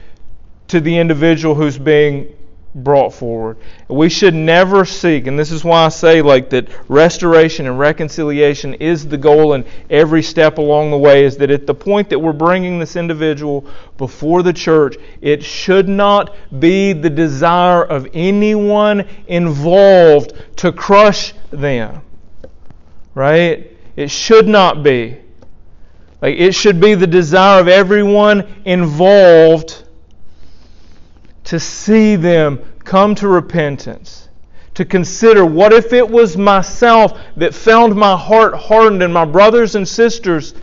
to 0.68 0.80
the 0.80 0.96
individual 0.96 1.56
who's 1.56 1.80
being 1.80 2.37
brought 2.84 3.13
forward. 3.13 3.58
We 3.88 4.10
should 4.10 4.34
never 4.34 4.86
seek, 4.86 5.28
and 5.28 5.38
this 5.38 5.52
is 5.52 5.63
why 5.63 5.86
I 5.86 5.90
say 5.90 6.22
like 6.22 6.50
that 6.52 6.68
restoration 6.88 7.66
and 7.66 7.80
reconciliation 7.80 8.76
is 8.76 9.08
the 9.08 9.18
goal 9.18 9.54
in 9.54 9.66
every 9.90 10.22
step 10.22 10.58
along 10.58 10.92
the 10.92 10.98
way 10.98 11.26
is 11.26 11.38
that 11.38 11.50
at 11.50 11.66
the 11.66 11.74
point 11.74 12.10
that 12.10 12.20
we're 12.20 12.34
bringing 12.34 12.80
this 12.80 12.96
individual 12.96 13.66
before 13.98 14.44
the 14.44 14.54
church, 14.54 14.96
it 15.22 15.44
should 15.44 15.90
not 15.90 16.36
be 16.60 16.94
the 16.94 17.10
desire 17.10 17.84
of 17.84 18.08
anyone 18.13 19.08
involved 19.28 20.34
to 20.58 20.72
crush 20.72 21.34
them. 21.50 22.02
Right? 23.16 23.76
It 23.96 24.12
should 24.12 24.48
not 24.48 24.84
be. 24.84 25.18
Like 26.22 26.38
it 26.38 26.54
should 26.54 26.80
be 26.80 26.94
the 26.94 27.08
desire 27.08 27.60
of 27.60 27.68
everyone 27.68 28.48
involved 28.66 29.84
to 31.48 31.62
see 31.62 32.18
them 32.18 32.60
come 32.84 33.16
to 33.16 33.26
repentance, 33.26 34.28
to 34.74 34.84
consider 34.84 35.46
what 35.46 35.72
if 35.72 35.94
it 35.94 36.10
was 36.10 36.36
myself 36.36 37.18
that 37.38 37.56
found 37.56 37.96
my 37.96 38.18
heart 38.18 38.54
hardened 38.54 39.02
and 39.02 39.14
my 39.14 39.24
brothers 39.24 39.76
and 39.76 39.88
sisters 39.88 40.54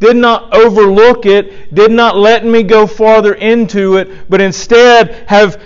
did 0.00 0.16
not 0.16 0.52
overlook 0.52 1.26
it, 1.26 1.72
did 1.72 1.92
not 1.92 2.16
let 2.16 2.44
me 2.44 2.64
go 2.64 2.88
farther 2.88 3.34
into 3.34 3.98
it, 3.98 4.28
but 4.28 4.40
instead 4.40 5.24
have 5.28 5.62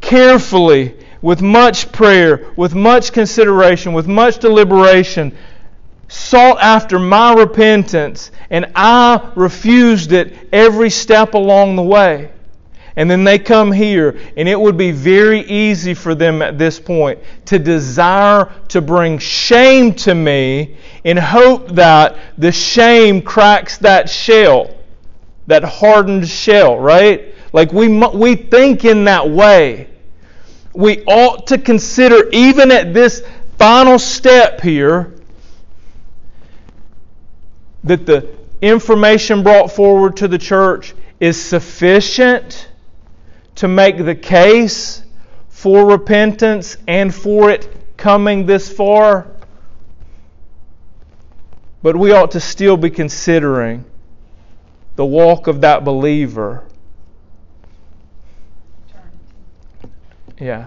carefully, 0.00 0.96
with 1.20 1.42
much 1.42 1.92
prayer, 1.92 2.52
with 2.56 2.74
much 2.74 3.12
consideration, 3.12 3.92
with 3.92 4.08
much 4.08 4.38
deliberation, 4.38 5.36
sought 6.08 6.58
after 6.60 6.98
my 6.98 7.34
repentance, 7.34 8.30
and 8.48 8.72
I 8.74 9.30
refused 9.36 10.12
it 10.12 10.48
every 10.54 10.88
step 10.88 11.34
along 11.34 11.76
the 11.76 11.82
way. 11.82 12.31
And 12.96 13.10
then 13.10 13.24
they 13.24 13.38
come 13.38 13.72
here, 13.72 14.18
and 14.36 14.48
it 14.48 14.60
would 14.60 14.76
be 14.76 14.90
very 14.90 15.40
easy 15.40 15.94
for 15.94 16.14
them 16.14 16.42
at 16.42 16.58
this 16.58 16.78
point 16.78 17.20
to 17.46 17.58
desire 17.58 18.52
to 18.68 18.82
bring 18.82 19.18
shame 19.18 19.94
to 19.94 20.14
me 20.14 20.76
in 21.02 21.16
hope 21.16 21.68
that 21.70 22.16
the 22.36 22.52
shame 22.52 23.22
cracks 23.22 23.78
that 23.78 24.10
shell, 24.10 24.76
that 25.46 25.64
hardened 25.64 26.28
shell, 26.28 26.78
right? 26.78 27.34
Like 27.54 27.72
we, 27.72 27.88
we 27.88 28.34
think 28.34 28.84
in 28.84 29.04
that 29.04 29.28
way. 29.28 29.88
We 30.74 31.02
ought 31.04 31.46
to 31.48 31.58
consider, 31.58 32.28
even 32.30 32.70
at 32.70 32.92
this 32.92 33.22
final 33.58 33.98
step 33.98 34.60
here, 34.60 35.14
that 37.84 38.04
the 38.06 38.28
information 38.60 39.42
brought 39.42 39.72
forward 39.72 40.18
to 40.18 40.28
the 40.28 40.38
church 40.38 40.94
is 41.20 41.42
sufficient 41.42 42.68
to 43.62 43.68
make 43.68 43.96
the 43.96 44.16
case 44.16 45.04
for 45.48 45.86
repentance 45.86 46.76
and 46.88 47.14
for 47.14 47.48
it 47.48 47.96
coming 47.96 48.44
this 48.44 48.68
far. 48.68 49.28
But 51.80 51.94
we 51.94 52.10
ought 52.10 52.32
to 52.32 52.40
still 52.40 52.76
be 52.76 52.90
considering 52.90 53.84
the 54.96 55.06
walk 55.06 55.46
of 55.46 55.60
that 55.60 55.84
believer. 55.84 56.64
Yeah. 60.40 60.66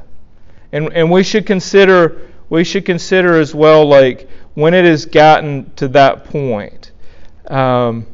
And 0.71 0.93
and 0.93 1.11
we 1.11 1.23
should 1.23 1.45
consider 1.45 2.31
we 2.49 2.63
should 2.63 2.85
consider 2.85 3.37
as 3.41 3.53
well 3.53 3.85
like 3.85 4.29
when 4.53 4.73
it 4.73 4.85
has 4.85 5.05
gotten 5.05 5.69
to 5.75 5.89
that 5.89 6.23
point 6.23 6.93
um, 7.47 8.07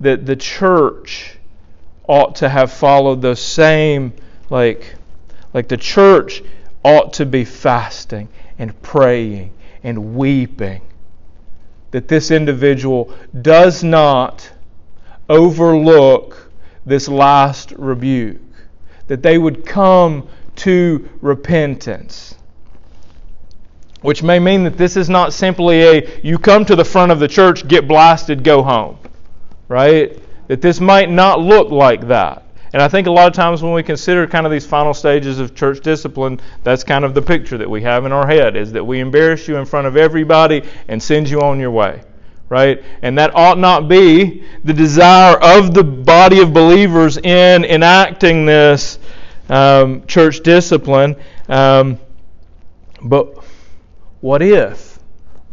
that 0.00 0.24
the 0.24 0.34
church 0.34 1.36
ought 2.06 2.36
to 2.36 2.48
have 2.48 2.72
followed 2.72 3.22
the 3.22 3.34
same 3.34 4.12
like 4.50 4.94
like 5.52 5.68
the 5.68 5.76
church 5.76 6.42
ought 6.82 7.14
to 7.14 7.24
be 7.24 7.44
fasting 7.44 8.28
and 8.58 8.80
praying 8.82 9.52
and 9.82 10.16
weeping. 10.16 10.82
That 11.92 12.08
this 12.08 12.30
individual 12.30 13.14
does 13.40 13.84
not 13.84 14.50
overlook 15.28 16.50
this 16.84 17.08
last 17.08 17.72
rebuke. 17.72 18.40
That 19.06 19.22
they 19.22 19.38
would 19.38 19.64
come 19.64 20.28
to 20.56 21.08
repentance. 21.20 22.34
Which 24.02 24.22
may 24.22 24.38
mean 24.38 24.64
that 24.64 24.76
this 24.76 24.96
is 24.96 25.08
not 25.08 25.32
simply 25.32 25.82
a 25.82 26.20
you 26.22 26.36
come 26.38 26.64
to 26.66 26.76
the 26.76 26.84
front 26.84 27.12
of 27.12 27.20
the 27.20 27.28
church 27.28 27.66
get 27.68 27.88
blasted 27.88 28.42
go 28.42 28.62
home. 28.62 28.98
Right 29.68 30.20
that 30.48 30.60
this 30.60 30.80
might 30.80 31.10
not 31.10 31.40
look 31.40 31.70
like 31.70 32.08
that. 32.08 32.44
And 32.74 32.82
I 32.82 32.88
think 32.88 33.06
a 33.06 33.10
lot 33.10 33.28
of 33.28 33.34
times 33.34 33.62
when 33.62 33.72
we 33.72 33.84
consider 33.84 34.26
kind 34.26 34.46
of 34.46 34.50
these 34.50 34.66
final 34.66 34.92
stages 34.92 35.38
of 35.38 35.54
church 35.54 35.80
discipline, 35.80 36.40
that's 36.64 36.82
kind 36.82 37.04
of 37.04 37.14
the 37.14 37.22
picture 37.22 37.56
that 37.56 37.70
we 37.70 37.82
have 37.82 38.04
in 38.04 38.10
our 38.10 38.26
head 38.26 38.56
is 38.56 38.72
that 38.72 38.84
we 38.84 38.98
embarrass 38.98 39.46
you 39.46 39.56
in 39.58 39.64
front 39.64 39.86
of 39.86 39.96
everybody 39.96 40.62
and 40.88 41.00
send 41.00 41.30
you 41.30 41.40
on 41.40 41.60
your 41.60 41.70
way. 41.70 42.02
Right? 42.48 42.82
And 43.02 43.16
that 43.16 43.34
ought 43.36 43.58
not 43.58 43.88
be 43.88 44.44
the 44.64 44.72
desire 44.72 45.36
of 45.36 45.72
the 45.72 45.84
body 45.84 46.40
of 46.40 46.52
believers 46.52 47.16
in 47.16 47.64
enacting 47.64 48.44
this 48.44 48.98
um, 49.48 50.04
church 50.06 50.40
discipline. 50.40 51.14
Um, 51.48 52.00
but 53.02 53.38
what 54.20 54.42
if? 54.42 54.93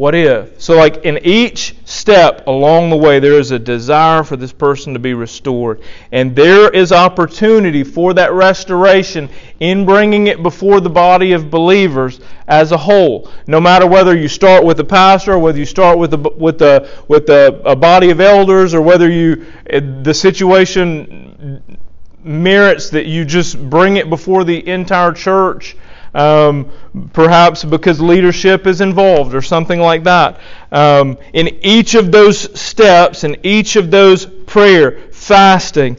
What 0.01 0.15
if? 0.15 0.59
So, 0.59 0.77
like 0.77 1.05
in 1.05 1.19
each 1.23 1.75
step 1.85 2.47
along 2.47 2.89
the 2.89 2.97
way, 2.97 3.19
there 3.19 3.37
is 3.37 3.51
a 3.51 3.59
desire 3.59 4.23
for 4.23 4.35
this 4.35 4.51
person 4.51 4.93
to 4.93 4.99
be 4.99 5.13
restored. 5.13 5.79
And 6.11 6.35
there 6.35 6.71
is 6.71 6.91
opportunity 6.91 7.83
for 7.83 8.15
that 8.15 8.33
restoration 8.33 9.29
in 9.59 9.85
bringing 9.85 10.25
it 10.25 10.41
before 10.41 10.79
the 10.79 10.89
body 10.89 11.33
of 11.33 11.51
believers 11.51 12.19
as 12.47 12.71
a 12.71 12.77
whole. 12.77 13.29
No 13.45 13.61
matter 13.61 13.85
whether 13.85 14.17
you 14.17 14.27
start 14.27 14.65
with 14.65 14.79
a 14.79 14.83
pastor, 14.83 15.33
or 15.33 15.37
whether 15.37 15.59
you 15.59 15.67
start 15.67 15.99
with 15.99 16.15
a, 16.15 16.17
with 16.17 16.63
a, 16.63 16.89
with 17.07 17.29
a, 17.29 17.61
a 17.63 17.75
body 17.75 18.09
of 18.09 18.19
elders, 18.19 18.73
or 18.73 18.81
whether 18.81 19.07
you 19.07 19.45
the 19.67 20.15
situation 20.15 21.77
merits 22.23 22.89
that 22.89 23.05
you 23.05 23.23
just 23.23 23.69
bring 23.69 23.97
it 23.97 24.09
before 24.09 24.45
the 24.45 24.67
entire 24.67 25.11
church 25.11 25.75
um, 26.13 26.71
perhaps 27.13 27.63
because 27.63 28.01
leadership 28.01 28.67
is 28.67 28.81
involved 28.81 29.33
or 29.33 29.41
something 29.41 29.79
like 29.79 30.03
that. 30.03 30.39
Um, 30.71 31.17
in 31.33 31.47
each 31.61 31.95
of 31.95 32.11
those 32.11 32.59
steps, 32.59 33.23
in 33.23 33.37
each 33.43 33.75
of 33.75 33.91
those 33.91 34.25
prayer, 34.25 34.99
fasting, 35.11 35.97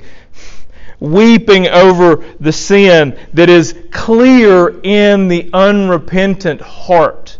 weeping 1.00 1.66
over 1.66 2.24
the 2.38 2.52
sin 2.52 3.18
that 3.32 3.50
is 3.50 3.76
clear 3.90 4.80
in 4.82 5.28
the 5.28 5.50
unrepentant 5.52 6.60
heart 6.60 7.38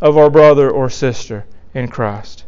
of 0.00 0.16
our 0.16 0.30
brother 0.30 0.70
or 0.70 0.88
sister 0.88 1.44
in 1.74 1.88
Christ. 1.88 2.44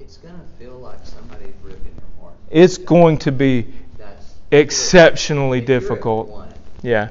It's 0.00 0.18
going 0.18 0.34
to 0.34 0.64
feel 0.64 0.78
like 0.78 0.98
somebody's 1.04 1.54
ripping 1.62 1.94
your 1.94 2.22
heart. 2.22 2.34
it's 2.50 2.78
going 2.78 3.18
to 3.18 3.32
be 3.32 3.66
That's 3.98 4.34
exceptionally 4.50 5.58
if 5.58 5.68
you're 5.68 5.76
at 5.76 5.80
difficult. 5.80 6.48
Yeah. 6.82 7.08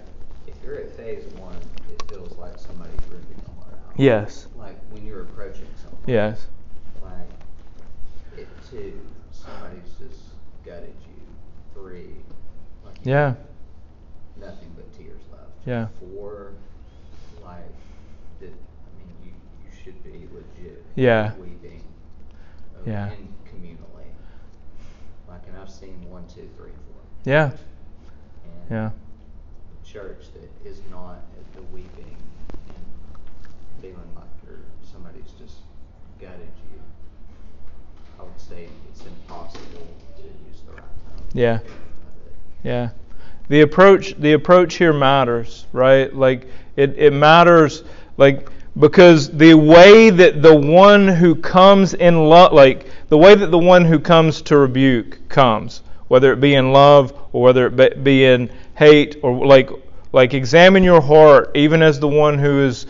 If 0.47 0.55
you're 0.63 0.77
at 0.77 0.91
phase 0.97 1.23
one, 1.33 1.55
it 1.91 2.03
feels 2.09 2.37
like 2.37 2.57
somebody's 2.59 2.99
ripping 3.09 3.41
your 3.41 3.63
heart 3.63 3.73
out. 3.73 3.82
Yes. 3.97 4.47
Like 4.57 4.77
when 4.91 5.05
you're 5.05 5.21
approaching 5.21 5.67
someone. 5.81 6.01
Yes. 6.07 6.47
Like 7.01 7.29
at 8.37 8.47
two, 8.69 8.99
somebody's 9.31 9.93
just 9.99 10.19
gutted 10.65 10.95
you. 11.07 11.21
Three, 11.73 12.15
like 12.85 12.95
you 13.05 13.11
Yeah. 13.11 13.33
nothing 14.39 14.71
but 14.75 14.91
tears 14.97 15.21
left. 15.31 15.49
Yeah. 15.65 15.87
Four, 15.99 16.53
like 17.43 17.57
that. 18.39 18.47
I 18.47 18.97
mean, 18.97 19.15
you 19.23 19.31
you 19.65 19.83
should 19.83 20.03
be 20.03 20.27
legit. 20.33 20.83
Yeah. 20.95 21.33
Weeping. 21.35 21.83
uh, 22.75 22.79
Yeah. 22.89 23.09
And 23.11 23.27
communally. 23.45 24.07
Like, 25.27 25.47
and 25.47 25.57
I've 25.57 25.69
seen 25.69 26.09
one, 26.09 26.25
two, 26.27 26.49
three, 26.57 26.71
four. 26.71 27.01
Yeah. 27.25 27.51
And 27.51 28.71
Yeah. 28.71 28.91
church 29.83 30.25
that 30.33 30.67
is 30.67 30.79
not 30.89 31.17
the 31.55 31.61
weeping 31.63 32.17
feeling 33.81 33.97
like 34.15 34.25
you're, 34.45 34.59
somebody's 34.91 35.31
just 35.39 35.57
gutted 36.19 36.47
you, 36.71 36.79
I 38.19 38.23
would 38.23 38.39
say 38.39 38.67
it's 38.89 39.01
impossible 39.05 39.87
to 40.17 40.23
use 40.23 40.61
the 40.65 40.73
right 40.73 40.81
tone. 40.81 41.27
Yeah. 41.33 41.59
Yeah. 42.63 42.89
The 43.49 43.61
approach 43.61 44.15
the 44.19 44.33
approach 44.33 44.75
here 44.75 44.93
matters, 44.93 45.65
right? 45.73 46.13
Like 46.13 46.47
it, 46.75 46.97
it 46.97 47.13
matters 47.13 47.83
like 48.17 48.49
because 48.79 49.29
the 49.29 49.53
way 49.53 50.09
that 50.09 50.41
the 50.41 50.55
one 50.55 51.07
who 51.07 51.35
comes 51.35 51.93
in 51.93 52.29
love 52.29 52.53
like 52.53 52.87
the 53.09 53.17
way 53.17 53.35
that 53.35 53.51
the 53.51 53.59
one 53.59 53.85
who 53.85 53.99
comes 53.99 54.41
to 54.43 54.57
rebuke 54.57 55.27
comes, 55.29 55.81
whether 56.07 56.31
it 56.31 56.39
be 56.39 56.55
in 56.55 56.71
love 56.71 57.13
or 57.33 57.43
whether 57.43 57.67
it 57.67 58.03
be- 58.03 58.25
in 58.25 58.49
hate 58.75 59.17
or 59.21 59.45
like 59.45 59.69
like 60.13 60.33
examine 60.33 60.83
your 60.83 61.01
heart 61.01 61.51
even 61.53 61.81
as 61.81 61.99
the 61.99 62.07
one 62.07 62.39
who 62.39 62.61
is 62.63 62.87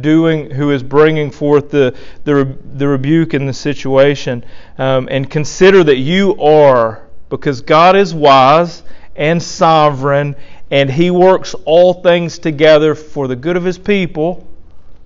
doing 0.00 0.50
who 0.50 0.70
is 0.70 0.82
bringing 0.82 1.30
forth 1.30 1.70
the 1.70 1.94
the, 2.24 2.56
the 2.74 2.88
rebuke 2.88 3.34
in 3.34 3.46
the 3.46 3.52
situation 3.52 4.44
um, 4.78 5.08
and 5.10 5.30
consider 5.30 5.84
that 5.84 5.98
you 5.98 6.40
are 6.40 7.06
because 7.28 7.60
God 7.60 7.96
is 7.96 8.14
wise 8.14 8.82
and 9.16 9.42
sovereign 9.42 10.36
and 10.70 10.90
he 10.90 11.10
works 11.10 11.54
all 11.66 11.94
things 11.94 12.38
together 12.38 12.94
for 12.94 13.28
the 13.28 13.36
good 13.36 13.56
of 13.56 13.64
his 13.64 13.78
people 13.78 14.46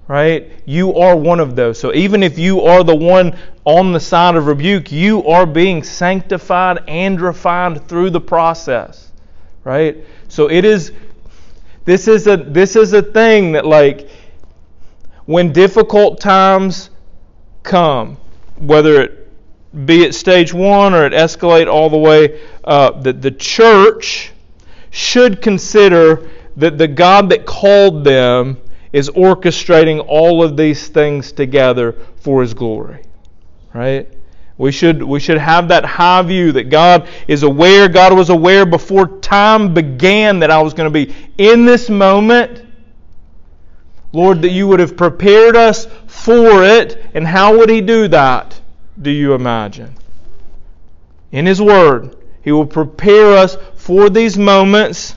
right? 0.07 0.51
You 0.65 0.95
are 0.95 1.15
one 1.15 1.39
of 1.39 1.55
those. 1.55 1.79
So 1.79 1.93
even 1.93 2.23
if 2.23 2.39
you 2.39 2.63
are 2.63 2.83
the 2.83 2.97
one 2.97 3.37
on 3.67 3.93
the 3.93 4.01
side 4.01 4.37
of 4.37 4.47
rebuke 4.47 4.93
you 4.93 5.27
are 5.27 5.45
being 5.45 5.83
sanctified 5.83 6.79
and 6.89 7.21
refined 7.21 7.87
through 7.89 8.11
the 8.11 8.21
process 8.21 9.09
right? 9.65 10.05
So 10.29 10.51
it 10.51 10.65
is 10.65 10.93
this 11.85 12.09
is 12.09 12.27
a 12.27 12.37
this 12.37 12.77
is 12.77 12.93
a 12.93 13.03
thing 13.03 13.53
that 13.53 13.67
like 13.67 14.09
when 15.29 15.53
difficult 15.53 16.19
times 16.19 16.89
come, 17.63 18.17
whether 18.57 19.03
it 19.03 19.29
be 19.85 20.07
at 20.07 20.15
stage 20.15 20.55
one 20.55 20.95
or 20.95 21.05
it 21.05 21.13
escalate 21.13 21.71
all 21.71 21.91
the 21.91 21.99
way 21.99 22.41
uh, 22.65 22.69
up, 22.69 23.03
that 23.03 23.21
the 23.21 23.31
church 23.31 24.33
should 24.89 25.43
consider 25.43 26.31
that 26.57 26.79
the 26.79 26.89
God 26.89 27.29
that 27.29 27.45
called 27.45 28.05
them 28.05 28.57
is 28.91 29.11
orchestrating 29.11 30.03
all 30.09 30.43
of 30.43 30.57
these 30.57 30.89
things 30.89 31.31
together 31.31 31.95
for 32.17 32.41
His 32.41 32.55
glory. 32.55 33.03
Right? 33.75 34.09
We 34.57 34.73
should, 34.73 35.03
we 35.03 35.21
should 35.21 35.37
have 35.37 35.69
that 35.69 35.85
high 35.85 36.23
view 36.23 36.53
that 36.53 36.71
God 36.71 37.07
is 37.29 37.43
aware, 37.43 37.87
God 37.91 38.15
was 38.15 38.31
aware 38.31 38.65
before 38.65 39.19
time 39.19 39.75
began 39.75 40.39
that 40.39 40.51
I 40.51 40.63
was 40.63 40.73
going 40.73 40.91
to 40.91 41.07
be 41.07 41.15
in 41.37 41.67
this 41.67 41.91
moment. 41.91 42.65
Lord, 44.13 44.43
that 44.43 44.51
you 44.51 44.67
would 44.69 44.81
have 44.81 44.97
prepared 44.97 45.57
us 45.57 45.87
for 46.07 46.65
it. 46.65 47.05
And 47.15 47.27
how 47.27 47.59
would 47.59 47.69
He 47.69 47.81
do 47.81 48.09
that, 48.09 48.61
do 49.01 49.11
you 49.11 49.35
imagine? 49.35 49.95
In 51.31 51.47
His 51.47 51.61
Word. 51.61 52.17
He 52.43 52.53
will 52.53 52.67
prepare 52.67 53.37
us 53.37 53.57
for 53.75 54.09
these 54.09 54.39
moments. 54.39 55.15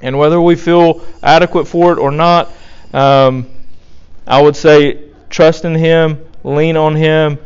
And 0.00 0.18
whether 0.18 0.40
we 0.40 0.54
feel 0.54 1.04
adequate 1.22 1.66
for 1.66 1.92
it 1.92 1.98
or 1.98 2.12
not, 2.12 2.52
um, 2.92 3.48
I 4.26 4.40
would 4.40 4.54
say 4.54 5.08
trust 5.30 5.64
in 5.64 5.74
Him, 5.74 6.24
lean 6.44 6.76
on 6.76 6.94
Him. 6.94 7.38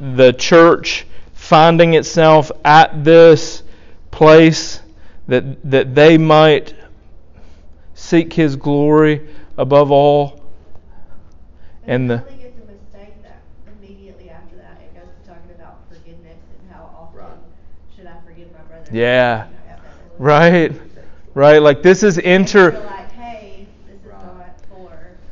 The 0.00 0.32
church 0.32 1.06
finding 1.32 1.94
itself 1.94 2.50
at 2.64 3.04
this 3.04 3.62
place 4.10 4.80
that, 5.28 5.70
that 5.70 5.94
they 5.94 6.18
might 6.18 6.74
seek 7.94 8.32
His 8.32 8.56
glory 8.56 9.26
above 9.58 9.90
all. 9.90 10.40
And 11.86 12.10
the 12.10 12.14
It 12.16 12.24
really 12.28 12.36
gets 12.42 12.58
a 12.58 12.64
mistake 12.72 13.22
that 13.22 13.40
immediately 13.66 14.30
after 14.30 14.56
that 14.56 14.80
it 14.82 14.94
goes 14.94 15.08
to 15.22 15.28
talking 15.28 15.50
about 15.54 15.78
forgiveness 15.88 16.38
and 16.60 16.70
how 16.70 16.90
often 16.94 17.38
should 17.94 18.06
I 18.06 18.14
forgive 18.26 18.48
my 18.52 18.60
brother. 18.60 18.88
Yeah. 18.92 19.44
You 19.46 19.52
know, 19.52 19.58
have 19.68 19.80
that 19.82 19.94
little- 20.12 20.24
right, 20.24 20.72
right, 21.34 21.62
like 21.62 21.82
this 21.82 22.02
is 22.02 22.18
inter. 22.18 22.70
enter 22.72 22.80
like, 22.84 23.12
hey, 23.12 23.66
this 23.86 23.96
is 23.96 24.06
Right. 24.06 24.22
not 24.22 24.54
for. 24.68 24.90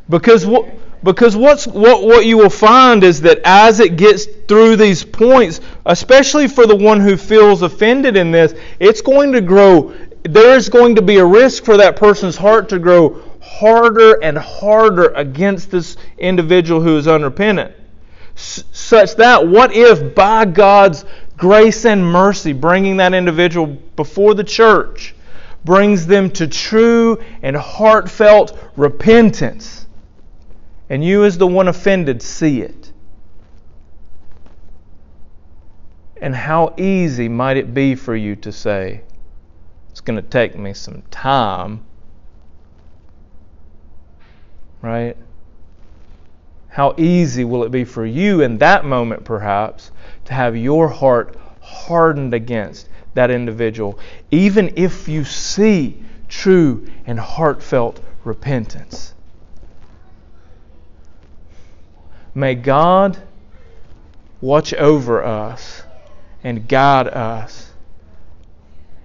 because 0.08 0.46
what 0.46 0.64
because 1.04 1.36
what's 1.36 1.66
what 1.66 2.02
what 2.04 2.26
you 2.26 2.36
will 2.38 2.50
find 2.50 3.04
is 3.04 3.20
that 3.20 3.40
as 3.44 3.80
it 3.80 3.96
gets 3.96 4.24
through 4.48 4.76
these 4.76 5.04
points, 5.04 5.60
especially 5.84 6.48
for 6.48 6.66
the 6.66 6.74
one 6.74 7.00
who 7.00 7.16
feels 7.16 7.62
offended 7.62 8.16
in 8.16 8.30
this, 8.32 8.54
it's 8.80 9.00
going 9.02 9.32
to 9.32 9.40
grow. 9.40 9.92
There 10.24 10.56
is 10.56 10.68
going 10.68 10.96
to 10.96 11.02
be 11.02 11.18
a 11.18 11.24
risk 11.24 11.64
for 11.64 11.76
that 11.76 11.94
person's 11.96 12.36
heart 12.36 12.68
to 12.70 12.78
grow 12.80 13.22
harder 13.46 14.22
and 14.22 14.36
harder 14.36 15.08
against 15.08 15.70
this 15.70 15.96
individual 16.18 16.80
who 16.80 16.96
is 16.96 17.08
unrepentant. 17.08 17.74
Such 18.34 19.16
that 19.16 19.46
what 19.48 19.72
if 19.72 20.14
by 20.14 20.44
God's 20.44 21.04
grace 21.36 21.84
and 21.84 22.04
mercy 22.04 22.52
bringing 22.52 22.98
that 22.98 23.14
individual 23.14 23.66
before 23.66 24.34
the 24.34 24.44
church 24.44 25.14
brings 25.64 26.06
them 26.06 26.30
to 26.30 26.46
true 26.46 27.22
and 27.42 27.56
heartfelt 27.56 28.56
repentance 28.76 29.86
and 30.88 31.04
you 31.04 31.24
as 31.24 31.36
the 31.38 31.46
one 31.46 31.68
offended 31.68 32.22
see 32.22 32.60
it 32.60 32.92
and 36.20 36.34
how 36.34 36.72
easy 36.76 37.28
might 37.28 37.56
it 37.56 37.74
be 37.74 37.94
for 37.94 38.14
you 38.14 38.36
to 38.36 38.52
say 38.52 39.02
it's 39.90 40.00
going 40.00 40.16
to 40.16 40.28
take 40.28 40.56
me 40.56 40.72
some 40.72 41.02
time 41.10 41.84
right 44.82 45.16
how 46.76 46.94
easy 46.98 47.42
will 47.42 47.64
it 47.64 47.70
be 47.70 47.84
for 47.84 48.04
you 48.04 48.42
in 48.42 48.58
that 48.58 48.84
moment, 48.84 49.24
perhaps, 49.24 49.90
to 50.26 50.34
have 50.34 50.54
your 50.54 50.88
heart 50.88 51.34
hardened 51.62 52.34
against 52.34 52.90
that 53.14 53.30
individual, 53.30 53.98
even 54.30 54.70
if 54.76 55.08
you 55.08 55.24
see 55.24 56.04
true 56.28 56.86
and 57.06 57.18
heartfelt 57.18 57.98
repentance? 58.24 59.14
May 62.34 62.54
God 62.54 63.16
watch 64.42 64.74
over 64.74 65.24
us 65.24 65.82
and 66.44 66.68
guide 66.68 67.08
us 67.08 67.72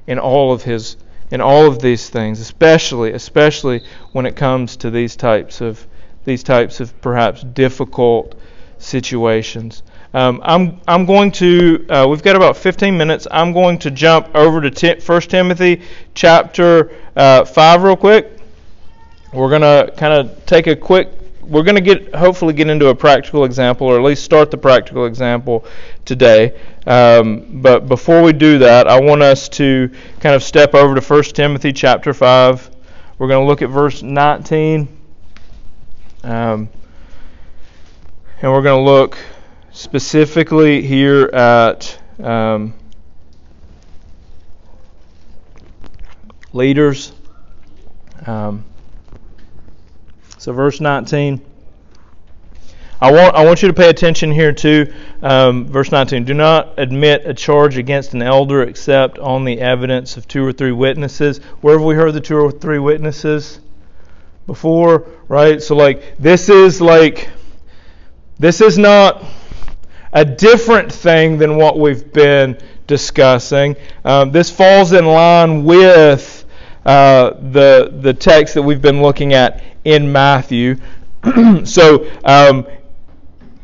in 0.08 0.20
all 0.20 0.52
of 0.52 0.64
his 0.64 0.98
in 1.32 1.42
all 1.42 1.66
of 1.66 1.80
these 1.80 2.10
things, 2.10 2.40
especially 2.40 3.14
especially 3.14 3.84
when 4.12 4.26
it 4.26 4.36
comes 4.36 4.78
to 4.78 4.92
these 4.92 5.16
types 5.16 5.62
of 5.62 5.88
these 6.26 6.44
types 6.44 6.80
of 6.80 7.00
perhaps 7.02 7.42
difficult 7.42 8.36
situations. 8.78 9.84
Um, 10.14 10.42
I'm 10.44 10.82
I'm 10.88 11.06
going 11.06 11.32
to 11.34 11.86
uh, 11.90 12.06
we've 12.10 12.22
got 12.22 12.36
about 12.36 12.58
15 12.58 12.98
minutes. 12.98 13.28
I'm 13.32 13.54
going 13.54 13.80
to 13.80 13.92
jump 13.92 14.30
over 14.36 14.60
to 14.62 14.70
t- 14.70 15.00
1 15.00 15.22
Timothy 15.22 15.82
chapter 16.14 16.92
uh, 17.16 17.46
five 17.46 17.84
real 17.84 17.96
quick. 17.96 18.40
We're 19.34 19.50
gonna 19.50 19.92
kind 19.96 20.14
of 20.14 20.46
take 20.46 20.68
a 20.68 20.76
quick. 20.76 21.21
We're 21.44 21.64
gonna 21.64 21.82
get 21.82 22.14
hopefully 22.16 22.54
get 22.54 22.70
into 22.70 22.88
a 22.88 22.96
practical 22.96 23.46
example, 23.46 23.88
or 23.88 23.98
at 23.98 24.04
least 24.04 24.24
start 24.24 24.52
the 24.52 24.58
practical 24.58 25.06
example 25.06 25.66
today. 26.06 26.60
Um, 26.88 27.62
but 27.62 27.88
before 27.88 28.22
we 28.22 28.34
do 28.34 28.60
that, 28.60 28.88
I 28.88 29.00
want 29.00 29.22
us 29.22 29.50
to 29.50 29.90
kind 30.20 30.36
of 30.36 30.44
step 30.44 30.74
over 30.74 31.00
to 31.00 31.02
1 31.02 31.24
Timothy 31.24 31.74
chapter 31.74 32.14
five. 32.14 32.70
We're 33.18 33.28
going 33.28 33.44
to 33.44 33.48
look 33.48 33.62
at 33.62 33.70
verse 33.70 34.02
19. 34.02 34.88
Um, 36.24 36.70
and 38.42 38.52
we're 38.52 38.64
going 38.64 38.84
to 38.84 38.92
look 38.92 39.18
specifically 39.72 40.82
here 40.82 41.26
at 41.28 42.00
um, 42.20 42.74
leaders. 46.52 47.12
Um, 48.26 48.66
so, 50.42 50.52
verse 50.54 50.82
19. 50.82 51.40
I 53.00 53.12
want 53.12 53.36
I 53.36 53.46
want 53.46 53.62
you 53.62 53.68
to 53.68 53.76
pay 53.76 53.90
attention 53.90 54.32
here 54.32 54.52
to 54.52 54.92
Um, 55.22 55.68
verse 55.68 55.92
19. 55.92 56.24
Do 56.24 56.34
not 56.34 56.74
admit 56.80 57.28
a 57.28 57.34
charge 57.36 57.78
against 57.78 58.16
an 58.16 58.24
elder 58.24 58.64
except 58.64 59.20
on 59.20 59.46
the 59.46 59.62
evidence 59.62 60.18
of 60.18 60.28
two 60.28 60.44
or 60.44 60.52
three 60.52 60.72
witnesses. 60.72 61.42
Where 61.62 61.78
have 61.78 61.86
we 61.86 61.94
heard 61.94 62.16
the 62.16 62.22
two 62.22 62.38
or 62.38 62.50
three 62.50 62.80
witnesses 62.80 63.60
before? 64.48 65.06
Right. 65.28 65.62
So 65.62 65.76
like 65.76 66.18
this 66.18 66.50
is 66.50 66.82
like 66.82 67.30
this 68.40 68.62
is 68.62 68.80
not 68.80 69.24
a 70.12 70.26
different 70.26 70.92
thing 70.92 71.38
than 71.38 71.56
what 71.56 71.78
we've 71.78 72.12
been 72.12 72.58
discussing. 72.88 73.76
Um, 74.04 74.32
this 74.32 74.50
falls 74.50 74.92
in 74.92 75.06
line 75.06 75.66
with 75.66 76.41
uh, 76.86 77.32
the 77.52 77.94
the 78.02 78.14
text 78.14 78.54
that 78.56 78.62
we've 78.62 78.82
been 78.82 79.02
looking 79.02 79.34
at 79.34 79.64
in 79.84 80.12
Matthew. 80.12 80.78
so 81.64 82.10
um, 82.24 82.66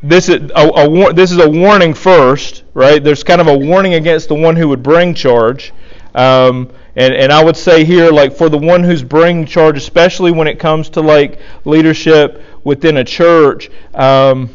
this 0.02 0.28
is 0.28 0.50
a, 0.54 0.68
a, 0.68 1.12
this 1.12 1.32
is 1.32 1.38
a 1.38 1.48
warning 1.48 1.94
first, 1.94 2.62
right? 2.74 3.02
There's 3.02 3.24
kind 3.24 3.40
of 3.40 3.48
a 3.48 3.58
warning 3.58 3.94
against 3.94 4.28
the 4.28 4.34
one 4.34 4.54
who 4.56 4.68
would 4.68 4.82
bring 4.82 5.14
charge. 5.14 5.72
Um, 6.14 6.70
and, 6.96 7.14
and 7.14 7.32
I 7.32 7.44
would 7.44 7.56
say 7.56 7.84
here, 7.84 8.10
like 8.10 8.32
for 8.36 8.48
the 8.48 8.58
one 8.58 8.82
who's 8.82 9.02
bringing 9.02 9.46
charge, 9.46 9.76
especially 9.76 10.32
when 10.32 10.48
it 10.48 10.58
comes 10.58 10.88
to 10.90 11.00
like 11.00 11.40
leadership 11.64 12.42
within 12.64 12.96
a 12.96 13.04
church, 13.04 13.70
um, 13.94 14.50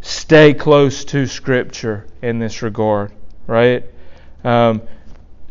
stay 0.00 0.54
close 0.54 1.04
to 1.06 1.26
Scripture 1.26 2.06
in 2.22 2.38
this 2.38 2.62
regard, 2.62 3.12
right? 3.46 3.84
Um, 4.44 4.82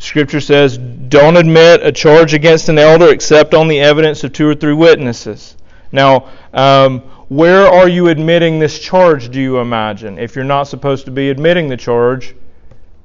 scripture 0.05 0.39
says, 0.39 0.77
don't 0.77 1.37
admit 1.37 1.81
a 1.83 1.91
charge 1.91 2.33
against 2.33 2.69
an 2.69 2.77
elder 2.77 3.09
except 3.09 3.53
on 3.53 3.67
the 3.67 3.79
evidence 3.79 4.23
of 4.23 4.33
two 4.33 4.47
or 4.47 4.55
three 4.55 4.73
witnesses. 4.73 5.55
Now, 5.91 6.29
um, 6.53 6.99
where 7.29 7.67
are 7.67 7.89
you 7.89 8.07
admitting 8.07 8.59
this 8.59 8.79
charge, 8.79 9.29
do 9.29 9.41
you 9.41 9.59
imagine? 9.59 10.19
If 10.19 10.35
you're 10.35 10.45
not 10.45 10.63
supposed 10.63 11.05
to 11.05 11.11
be 11.11 11.29
admitting 11.29 11.69
the 11.69 11.77
charge, 11.77 12.35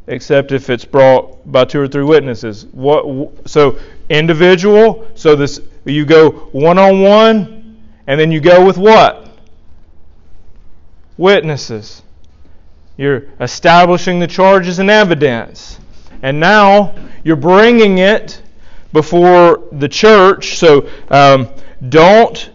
except 0.06 0.52
if 0.52 0.68
it's 0.70 0.84
brought 0.84 1.50
by 1.50 1.64
two 1.64 1.80
or 1.80 1.88
three 1.88 2.04
witnesses. 2.04 2.66
What? 2.72 3.48
So 3.48 3.78
individual. 4.08 5.08
So 5.14 5.36
this 5.36 5.60
you 5.84 6.04
go 6.04 6.30
one 6.52 6.78
on 6.78 7.00
one, 7.00 7.80
and 8.06 8.18
then 8.18 8.32
you 8.32 8.40
go 8.40 8.64
with 8.64 8.76
what? 8.76 9.30
witnesses. 11.20 12.02
You're 12.96 13.24
establishing 13.40 14.18
the 14.18 14.26
charges 14.26 14.78
and 14.78 14.90
evidence. 14.90 15.78
And 16.22 16.38
now 16.40 16.94
you're 17.24 17.36
bringing 17.36 17.98
it 17.98 18.42
before 18.92 19.68
the 19.72 19.88
church. 19.88 20.58
So 20.58 20.88
um, 21.08 21.48
don't 21.88 22.50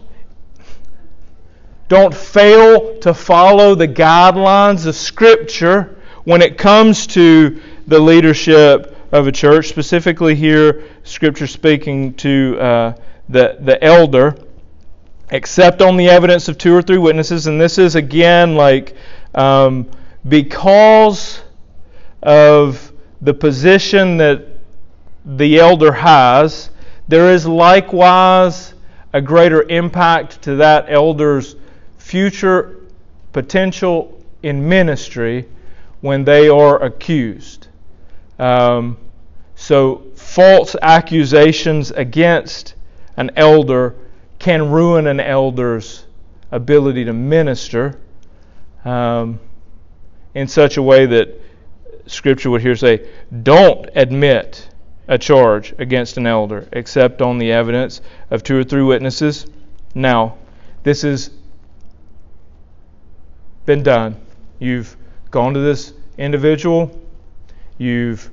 don't 1.88 2.14
fail 2.14 2.98
to 2.98 3.14
follow 3.14 3.76
the 3.76 3.86
guidelines 3.86 4.86
of 4.86 4.96
Scripture 4.96 5.96
when 6.24 6.42
it 6.42 6.58
comes 6.58 7.06
to 7.08 7.62
the 7.86 7.98
leadership 8.00 8.96
of 9.12 9.28
a 9.28 9.32
church. 9.32 9.68
Specifically, 9.68 10.34
here, 10.34 10.84
Scripture 11.04 11.46
speaking 11.46 12.14
to 12.14 12.58
uh, 12.60 12.92
the 13.28 13.58
the 13.60 13.82
elder 13.82 14.36
except 15.30 15.82
on 15.82 15.96
the 15.96 16.08
evidence 16.08 16.48
of 16.48 16.58
two 16.58 16.74
or 16.74 16.82
three 16.82 16.98
witnesses. 16.98 17.46
And 17.46 17.60
this 17.60 17.78
is 17.78 17.94
again 17.96 18.54
like 18.54 18.94
um, 19.34 19.90
because 20.28 21.42
of 22.22 22.92
the 23.20 23.34
position 23.34 24.16
that 24.18 24.46
the 25.24 25.58
elder 25.58 25.92
has, 25.92 26.70
there 27.08 27.32
is 27.32 27.46
likewise 27.46 28.74
a 29.12 29.20
greater 29.20 29.62
impact 29.62 30.42
to 30.42 30.56
that 30.56 30.86
elder's 30.88 31.56
future 31.98 32.76
potential 33.32 34.22
in 34.42 34.68
ministry 34.68 35.46
when 36.00 36.24
they 36.24 36.48
are 36.48 36.82
accused. 36.82 37.68
Um, 38.38 38.98
so, 39.54 40.02
false 40.14 40.76
accusations 40.82 41.90
against 41.90 42.74
an 43.16 43.30
elder 43.36 43.94
can 44.38 44.70
ruin 44.70 45.06
an 45.06 45.18
elder's 45.18 46.04
ability 46.52 47.04
to 47.06 47.12
minister 47.12 47.98
um, 48.84 49.40
in 50.34 50.46
such 50.46 50.76
a 50.76 50.82
way 50.82 51.06
that 51.06 51.40
Scripture 52.06 52.50
would 52.50 52.62
here 52.62 52.76
say, 52.76 53.08
don't 53.42 53.88
admit 53.94 54.68
a 55.08 55.18
charge 55.18 55.74
against 55.78 56.16
an 56.16 56.26
elder 56.26 56.68
except 56.72 57.22
on 57.22 57.38
the 57.38 57.52
evidence 57.52 58.00
of 58.30 58.42
two 58.42 58.58
or 58.58 58.64
three 58.64 58.82
witnesses. 58.82 59.46
Now, 59.94 60.36
this 60.82 61.02
has 61.02 61.30
been 63.64 63.82
done. 63.82 64.16
You've 64.58 64.96
gone 65.30 65.54
to 65.54 65.60
this 65.60 65.92
individual, 66.18 66.98
you've 67.78 68.30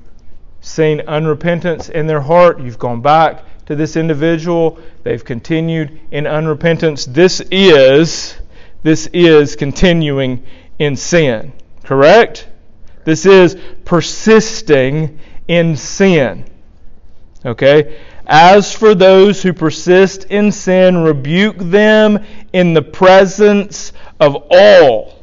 seen 0.60 1.00
unrepentance 1.00 1.90
in 1.90 2.06
their 2.06 2.20
heart, 2.20 2.60
you've 2.60 2.78
gone 2.78 3.02
back 3.02 3.44
to 3.66 3.74
this 3.74 3.96
individual. 3.96 4.78
They've 5.02 5.24
continued 5.24 6.00
in 6.10 6.24
unrepentance. 6.24 7.06
This 7.06 7.40
is 7.50 8.36
this 8.82 9.06
is 9.08 9.56
continuing 9.56 10.44
in 10.78 10.96
sin. 10.96 11.52
Correct? 11.82 12.46
This 13.04 13.26
is 13.26 13.56
persisting 13.84 15.18
in 15.48 15.76
sin. 15.76 16.44
Okay? 17.44 18.00
As 18.26 18.72
for 18.72 18.94
those 18.94 19.42
who 19.42 19.52
persist 19.52 20.24
in 20.24 20.50
sin, 20.50 20.98
rebuke 20.98 21.58
them 21.58 22.24
in 22.52 22.72
the 22.72 22.82
presence 22.82 23.92
of 24.20 24.46
all. 24.50 25.20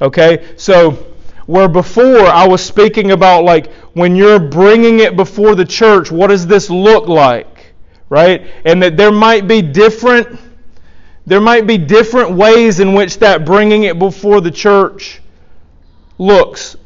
Okay? 0.00 0.54
So, 0.56 1.06
where 1.46 1.68
before 1.68 2.26
I 2.26 2.46
was 2.46 2.62
speaking 2.62 3.10
about 3.10 3.42
like 3.42 3.72
when 3.94 4.14
you're 4.14 4.38
bringing 4.38 5.00
it 5.00 5.16
before 5.16 5.56
the 5.56 5.64
church, 5.64 6.12
what 6.12 6.28
does 6.28 6.46
this 6.46 6.70
look 6.70 7.08
like? 7.08 7.50
right? 8.10 8.46
And 8.66 8.82
that 8.82 8.98
there 8.98 9.12
might 9.12 9.48
be 9.48 9.62
different 9.62 10.38
there 11.26 11.40
might 11.40 11.66
be 11.66 11.78
different 11.78 12.32
ways 12.32 12.80
in 12.80 12.94
which 12.94 13.18
that 13.18 13.44
bringing 13.44 13.84
it 13.84 13.98
before 13.98 14.40
the 14.40 14.50
church 14.50 15.20
looks. 16.18 16.76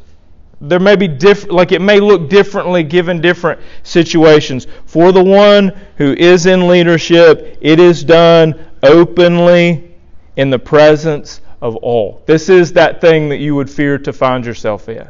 There 0.69 0.81
may 0.81 0.97
be 0.97 1.09
different, 1.09 1.53
like 1.55 1.73
it 1.73 1.81
may 1.81 2.01
look 2.01 2.29
differently 2.31 2.83
given 2.83 3.21
different 3.21 3.61
situations. 3.83 4.67
For 4.87 5.13
the 5.13 5.23
one 5.23 5.73
who 5.97 6.13
is 6.15 6.47
in 6.47 6.67
leadership, 6.69 7.59
it 7.61 7.79
is 7.79 8.03
done 8.03 8.55
openly 8.83 9.95
in 10.37 10.51
the 10.51 10.59
presence 10.59 11.41
of 11.61 11.77
all. 11.77 12.23
This 12.27 12.49
is 12.49 12.73
that 12.75 13.01
thing 13.01 13.29
that 13.29 13.39
you 13.39 13.55
would 13.55 13.71
fear 13.71 13.99
to 13.99 14.13
find 14.13 14.45
yourself 14.45 14.89
in. 14.89 15.09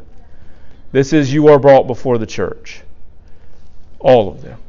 This 0.91 1.13
is 1.13 1.33
you 1.33 1.47
are 1.47 1.59
brought 1.59 1.87
before 1.87 2.17
the 2.17 2.25
church. 2.25 2.81
All 3.99 4.29
of 4.29 4.41
them 4.41 4.59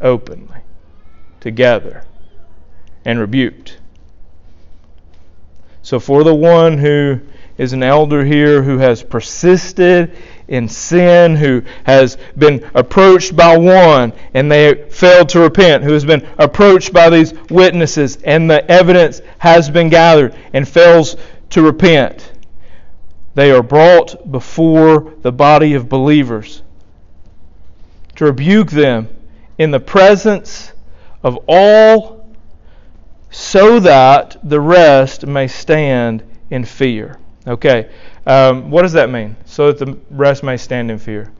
openly, 0.00 0.60
together, 1.40 2.04
and 3.04 3.18
rebuked. 3.18 3.78
So, 5.82 5.98
for 5.98 6.22
the 6.24 6.34
one 6.34 6.78
who 6.78 7.20
is 7.58 7.72
an 7.72 7.82
elder 7.82 8.24
here 8.24 8.62
who 8.62 8.78
has 8.78 9.02
persisted 9.02 10.16
in 10.46 10.68
sin, 10.68 11.36
who 11.36 11.62
has 11.84 12.16
been 12.38 12.68
approached 12.74 13.36
by 13.36 13.58
one 13.58 14.12
and 14.32 14.50
they 14.50 14.88
failed 14.90 15.28
to 15.30 15.40
repent, 15.40 15.84
who 15.84 15.92
has 15.92 16.04
been 16.04 16.26
approached 16.38 16.92
by 16.92 17.10
these 17.10 17.34
witnesses 17.50 18.16
and 18.24 18.48
the 18.48 18.68
evidence 18.70 19.20
has 19.38 19.68
been 19.68 19.88
gathered 19.88 20.34
and 20.52 20.66
fails 20.66 21.16
to 21.50 21.62
repent. 21.62 22.32
They 23.34 23.50
are 23.50 23.62
brought 23.62 24.30
before 24.30 25.14
the 25.22 25.32
body 25.32 25.74
of 25.74 25.88
believers 25.88 26.62
to 28.16 28.24
rebuke 28.24 28.70
them 28.70 29.08
in 29.58 29.70
the 29.70 29.80
presence 29.80 30.72
of 31.22 31.38
all 31.48 32.26
so 33.30 33.80
that 33.80 34.36
the 34.42 34.60
rest 34.60 35.26
may 35.26 35.46
stand 35.46 36.22
in 36.50 36.64
fear. 36.64 37.18
Okay, 37.48 37.90
um, 38.26 38.70
what 38.70 38.82
does 38.82 38.92
that 38.92 39.08
mean? 39.08 39.34
So 39.46 39.72
that 39.72 39.78
the 39.84 39.98
rest 40.10 40.42
may 40.42 40.58
stand 40.58 40.90
in 40.90 40.98
fear. 40.98 41.32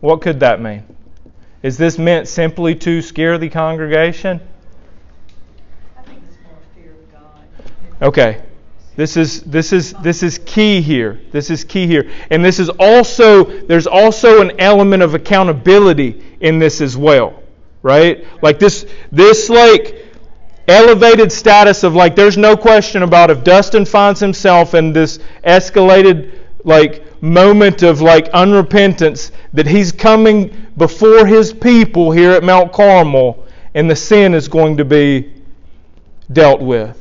What 0.00 0.20
could 0.20 0.40
that 0.40 0.60
mean? 0.60 0.84
Is 1.62 1.78
this 1.78 1.98
meant 1.98 2.28
simply 2.28 2.74
to 2.74 3.00
scare 3.00 3.38
the 3.38 3.48
congregation? 3.48 4.38
I 5.96 6.02
think 6.02 6.22
it's 6.28 6.36
more 6.44 6.58
fear 6.74 6.92
of 6.92 7.10
God. 7.10 8.02
Okay. 8.02 8.42
This 8.96 9.16
is 9.16 9.42
this 9.42 9.72
is 9.72 9.92
this 9.94 10.22
is 10.22 10.38
key 10.44 10.80
here. 10.80 11.20
This 11.32 11.50
is 11.50 11.64
key 11.64 11.86
here. 11.86 12.10
And 12.30 12.44
this 12.44 12.60
is 12.60 12.68
also 12.68 13.44
there's 13.44 13.86
also 13.86 14.40
an 14.40 14.60
element 14.60 15.02
of 15.02 15.14
accountability 15.14 16.22
in 16.40 16.58
this 16.58 16.80
as 16.80 16.96
well. 16.96 17.42
Right? 17.82 18.24
Like 18.42 18.58
this 18.58 18.86
this 19.10 19.48
like 19.48 20.03
elevated 20.66 21.30
status 21.30 21.82
of 21.82 21.94
like 21.94 22.16
there's 22.16 22.38
no 22.38 22.56
question 22.56 23.02
about 23.02 23.30
if 23.30 23.44
Dustin 23.44 23.84
finds 23.84 24.20
himself 24.20 24.74
in 24.74 24.92
this 24.92 25.18
escalated 25.44 26.38
like 26.64 27.22
moment 27.22 27.82
of 27.82 28.00
like 28.00 28.30
unrepentance 28.32 29.30
that 29.52 29.66
he's 29.66 29.92
coming 29.92 30.66
before 30.76 31.26
his 31.26 31.52
people 31.52 32.10
here 32.10 32.32
at 32.32 32.42
Mount 32.42 32.72
Carmel 32.72 33.46
and 33.74 33.90
the 33.90 33.96
sin 33.96 34.34
is 34.34 34.48
going 34.48 34.76
to 34.76 34.84
be 34.84 35.32
dealt 36.32 36.60
with. 36.60 37.00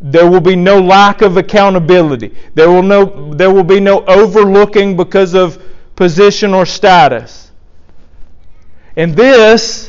There 0.00 0.28
will 0.28 0.40
be 0.40 0.56
no 0.56 0.80
lack 0.80 1.22
of 1.22 1.36
accountability. 1.36 2.34
There 2.54 2.68
will, 2.68 2.82
no, 2.82 3.32
there 3.34 3.52
will 3.52 3.64
be 3.64 3.80
no 3.80 4.04
overlooking 4.06 4.96
because 4.96 5.34
of 5.34 5.62
position 5.94 6.54
or 6.54 6.66
status. 6.66 7.50
And 8.96 9.14
this 9.14 9.85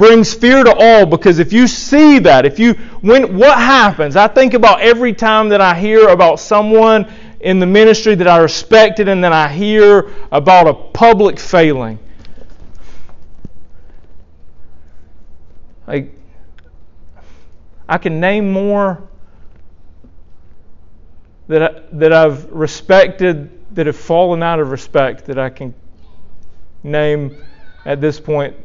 brings 0.00 0.32
fear 0.32 0.64
to 0.64 0.74
all 0.74 1.04
because 1.04 1.38
if 1.38 1.52
you 1.52 1.66
see 1.66 2.18
that, 2.20 2.46
if 2.46 2.58
you 2.58 2.72
when 3.02 3.36
what 3.36 3.58
happens? 3.58 4.16
I 4.16 4.28
think 4.28 4.54
about 4.54 4.80
every 4.80 5.12
time 5.12 5.50
that 5.50 5.60
I 5.60 5.78
hear 5.78 6.08
about 6.08 6.40
someone 6.40 7.06
in 7.40 7.60
the 7.60 7.66
ministry 7.66 8.14
that 8.14 8.26
I 8.26 8.38
respected 8.38 9.08
and 9.08 9.22
then 9.22 9.34
I 9.34 9.46
hear 9.48 10.10
about 10.32 10.68
a 10.68 10.72
public 10.72 11.38
failing. 11.38 11.98
Like 15.86 16.14
I 17.86 17.98
can 17.98 18.20
name 18.20 18.50
more 18.50 19.06
that 21.48 21.62
I, 21.62 21.82
that 21.92 22.14
I've 22.14 22.50
respected 22.50 23.50
that 23.74 23.86
have 23.86 23.98
fallen 23.98 24.42
out 24.42 24.60
of 24.60 24.70
respect 24.70 25.26
that 25.26 25.38
I 25.38 25.50
can 25.50 25.74
name 26.82 27.36
at 27.84 28.00
this 28.00 28.18
point 28.18 28.56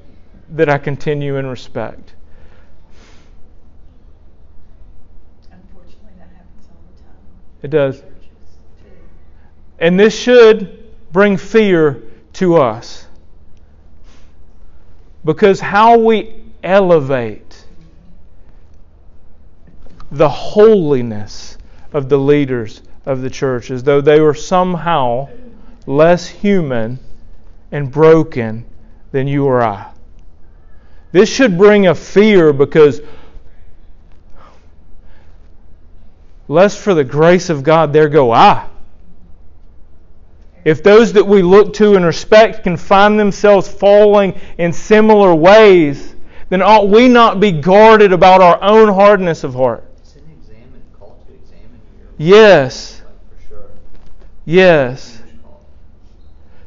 that 0.49 0.69
I 0.69 0.77
continue 0.77 1.37
in 1.37 1.45
respect. 1.47 2.13
Unfortunately, 5.51 6.11
that 6.17 6.29
happens 6.29 6.67
all 6.69 6.81
the 6.95 7.01
time. 7.01 7.15
It 7.61 7.69
does. 7.69 8.03
And 9.79 9.99
this 9.99 10.17
should 10.17 10.85
bring 11.11 11.37
fear 11.37 12.03
to 12.33 12.57
us. 12.57 13.07
Because 15.23 15.59
how 15.59 15.97
we 15.97 16.43
elevate 16.63 17.65
the 20.11 20.29
holiness 20.29 21.57
of 21.93 22.09
the 22.09 22.17
leaders 22.17 22.81
of 23.05 23.21
the 23.21 23.29
church 23.29 23.71
as 23.71 23.83
though 23.83 24.01
they 24.01 24.19
were 24.19 24.33
somehow 24.33 25.29
less 25.87 26.27
human 26.27 26.99
and 27.71 27.91
broken 27.91 28.65
than 29.11 29.27
you 29.27 29.45
or 29.45 29.61
I. 29.61 29.94
This 31.16 31.30
should 31.30 31.57
bring 31.57 31.88
a 31.88 31.95
fear 31.95 32.51
because 32.51 32.99
lest 36.49 36.78
for 36.78 36.93
the 36.93 37.05
grace 37.05 37.49
of 37.49 37.63
God 37.63 37.93
there 37.93 38.09
go 38.09 38.34
I. 38.34 38.68
If 40.66 40.84
those 40.84 41.13
that 41.13 41.26
we 41.26 41.41
look 41.41 41.74
to 41.76 41.95
and 41.95 42.03
respect 42.03 42.63
can 42.63 42.76
find 42.76 43.18
themselves 43.18 43.66
falling 43.66 44.38
in 44.57 44.74
similar 44.74 45.34
ways, 45.34 46.16
then 46.49 46.61
ought 46.61 46.89
we 46.89 47.07
not 47.07 47.39
be 47.39 47.53
guarded 47.53 48.11
about 48.11 48.41
our 48.41 48.61
own 48.61 48.93
hardness 48.93 49.45
of 49.45 49.53
heart? 49.53 49.86
It's 49.99 50.16
an 50.16 50.24
examine, 50.38 50.84
call 50.99 51.18
to 51.28 51.34
examine 51.34 51.80
your 51.97 52.09
Yes, 52.18 53.01
like 53.05 53.39
for 53.41 53.47
sure. 53.47 53.70
yes. 54.43 55.14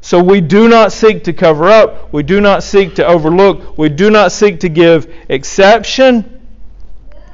So 0.09 0.23
we 0.23 0.41
do 0.41 0.71
not 0.71 0.91
seek 0.95 1.25
to 1.25 1.35
cover 1.35 1.69
up, 1.69 2.15
we 2.15 2.23
do 2.23 2.41
not 2.41 2.63
seek 2.63 2.95
to 2.95 3.07
overlook, 3.07 3.77
we 3.77 3.91
do 3.91 4.09
not 4.09 4.33
seek 4.33 4.61
to 4.61 4.71
give 4.71 5.15
exception. 5.29 6.41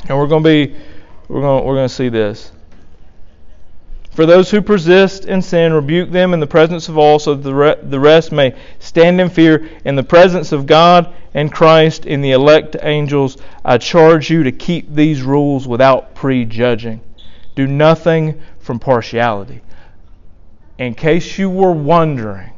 And 0.09 0.19
we're 0.19 0.27
going 0.27 0.43
to 0.43 0.49
be 0.49 0.75
we're 1.29 1.41
going 1.41 1.65
we're 1.65 1.77
going 1.77 1.87
to 1.87 1.95
see 1.95 2.09
this. 2.09 2.51
For 4.11 4.27
those 4.27 4.51
who 4.51 4.61
persist 4.61 5.25
in 5.25 5.41
sin, 5.41 5.73
rebuke 5.73 6.11
them 6.11 6.35
in 6.35 6.41
the 6.41 6.49
presence 6.49 6.89
of 6.89 6.99
all, 6.99 7.21
so 7.21 7.37
that 7.37 7.43
the, 7.45 7.55
re- 7.55 7.79
the 7.81 8.01
rest 8.01 8.33
may 8.33 8.57
stand 8.81 9.21
in 9.21 9.31
fear 9.31 9.71
in 9.85 9.95
the 9.95 10.03
presence 10.03 10.51
of 10.51 10.67
God 10.67 11.15
and 11.33 11.53
Christ 11.53 12.07
in 12.07 12.23
the 12.23 12.33
elect 12.33 12.75
angels. 12.83 13.37
I 13.65 13.79
charge 13.79 14.31
you 14.31 14.43
to 14.43 14.51
keep 14.51 14.93
these 14.93 15.23
rules 15.23 15.69
without 15.69 16.17
prejudging. 16.17 17.03
Do 17.55 17.69
nothing 17.69 18.43
from 18.59 18.81
partiality. 18.81 19.61
In 20.77 20.97
case 20.97 21.39
you 21.39 21.49
were 21.49 21.71
wondering 21.71 22.51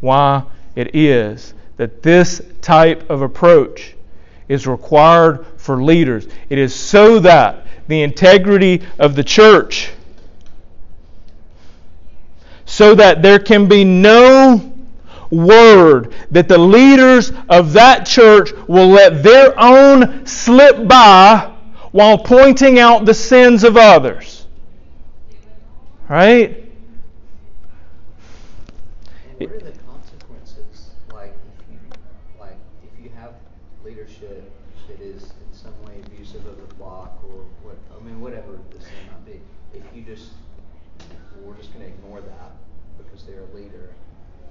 why 0.00 0.42
it 0.74 0.94
is 0.94 1.54
that 1.76 2.02
this 2.02 2.42
type 2.60 3.08
of 3.10 3.22
approach 3.22 3.94
is 4.48 4.66
required 4.66 5.46
for 5.56 5.82
leaders, 5.82 6.26
it 6.48 6.58
is 6.58 6.74
so 6.74 7.18
that 7.20 7.66
the 7.88 8.02
integrity 8.02 8.82
of 8.98 9.14
the 9.14 9.24
church 9.24 9.92
so 12.70 12.94
that 12.94 13.20
there 13.20 13.40
can 13.40 13.68
be 13.68 13.82
no 13.82 14.72
word 15.30 16.14
that 16.30 16.46
the 16.46 16.56
leaders 16.56 17.32
of 17.48 17.72
that 17.72 18.06
church 18.06 18.52
will 18.68 18.88
let 18.88 19.22
their 19.24 19.52
own 19.58 20.24
slip 20.24 20.86
by 20.86 21.52
while 21.90 22.16
pointing 22.16 22.78
out 22.78 23.04
the 23.04 23.14
sins 23.14 23.64
of 23.64 23.76
others. 23.76 24.46
Right? 26.08 26.64
And 29.40 29.50
what 29.50 29.50
are 29.50 29.58
the 29.58 29.78
consequences? 29.78 30.90
Like 31.12 31.34
if 31.58 31.72
you 31.72 31.78
like 32.38 32.56
if 32.84 33.04
you 33.04 33.10
have 33.18 33.34
leadership 33.84 34.50
that 34.88 35.00
is 35.00 35.22
in 35.24 35.52
some 35.52 35.74
way 35.84 36.00
abusive 36.06 36.46
of 36.46 36.56
the 36.56 36.74
flock 36.76 37.18
or 37.24 37.44
what 37.62 37.76
I 37.96 38.04
mean 38.04 38.20
whatever 38.20 38.58
the 38.70 38.80
sin 38.80 38.92
might 39.10 39.26
be, 39.26 39.40
if 39.74 39.82
you 39.94 40.02
just 40.02 40.30
we're 41.44 41.54
just 41.54 41.72
gonna 41.72 41.86
ignore 41.86 42.20
that 42.20 42.52
because 42.98 43.24
they're 43.24 43.42
a 43.42 43.56
leader, 43.56 43.90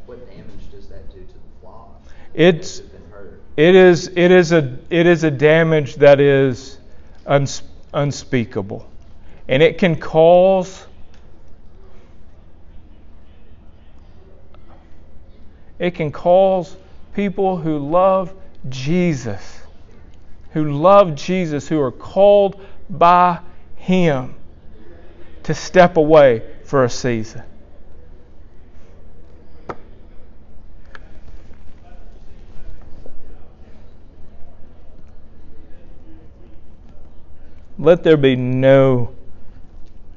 what 0.06 0.26
damage 0.30 0.72
does 0.72 0.88
that 0.88 1.10
do 1.12 1.20
to 1.20 1.34
the 1.34 1.60
flock? 1.62 2.02
It's-. 2.40 2.82
It 3.58 3.76
is, 3.76 4.08
it 4.16 4.32
is, 4.32 4.54
a, 4.54 4.78
it 4.90 5.06
is 5.06 5.26
a 5.26 5.32
damage 5.32 5.96
that 5.96 6.22
is 6.22 6.78
uns, 7.26 7.62
unspeakable. 7.94 8.90
And 9.50 9.62
it 9.62 9.78
can 9.78 9.98
cause 9.98 10.88
it 15.78 15.96
can 15.96 16.14
cause 16.14 16.78
people 17.14 17.58
who 17.58 17.80
love 17.80 18.34
Jesus, 18.70 19.60
who 20.54 20.72
love 20.72 21.16
Jesus, 21.16 21.68
who 21.68 21.82
are 21.82 21.92
called 21.92 22.62
by 22.90 23.40
Him, 23.76 24.36
to 25.44 25.54
step 25.54 25.98
away 25.98 26.44
for 26.64 26.86
a 26.86 26.90
season. 26.90 27.44
Let 37.80 38.04
there 38.04 38.18
be 38.18 38.36
no 38.36 39.12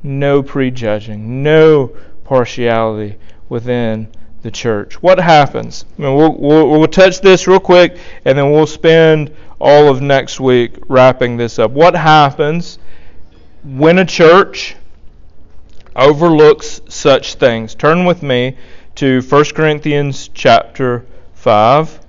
no 0.02 0.42
prejudging, 0.42 1.44
no 1.44 1.92
partiality 2.24 3.16
within 3.48 4.08
the 4.42 4.50
church. 4.50 5.00
What 5.00 5.20
happens? 5.20 5.84
I 5.96 6.02
mean, 6.02 6.16
we'll, 6.16 6.36
we'll, 6.36 6.68
we'll 6.68 6.88
touch 6.88 7.20
this 7.20 7.46
real 7.46 7.60
quick, 7.60 7.96
and 8.24 8.36
then 8.36 8.50
we'll 8.50 8.66
spend 8.66 9.32
all 9.60 9.88
of 9.88 10.02
next 10.02 10.40
week 10.40 10.76
wrapping 10.88 11.36
this 11.36 11.60
up. 11.60 11.70
What 11.70 11.94
happens 11.94 12.80
when 13.62 14.00
a 14.00 14.04
church 14.04 14.74
overlooks 15.94 16.80
such 16.88 17.34
things? 17.34 17.76
Turn 17.76 18.04
with 18.04 18.24
me 18.24 18.56
to 18.96 19.20
1 19.20 19.44
Corinthians 19.54 20.30
chapter 20.34 21.06
5. 21.34 22.00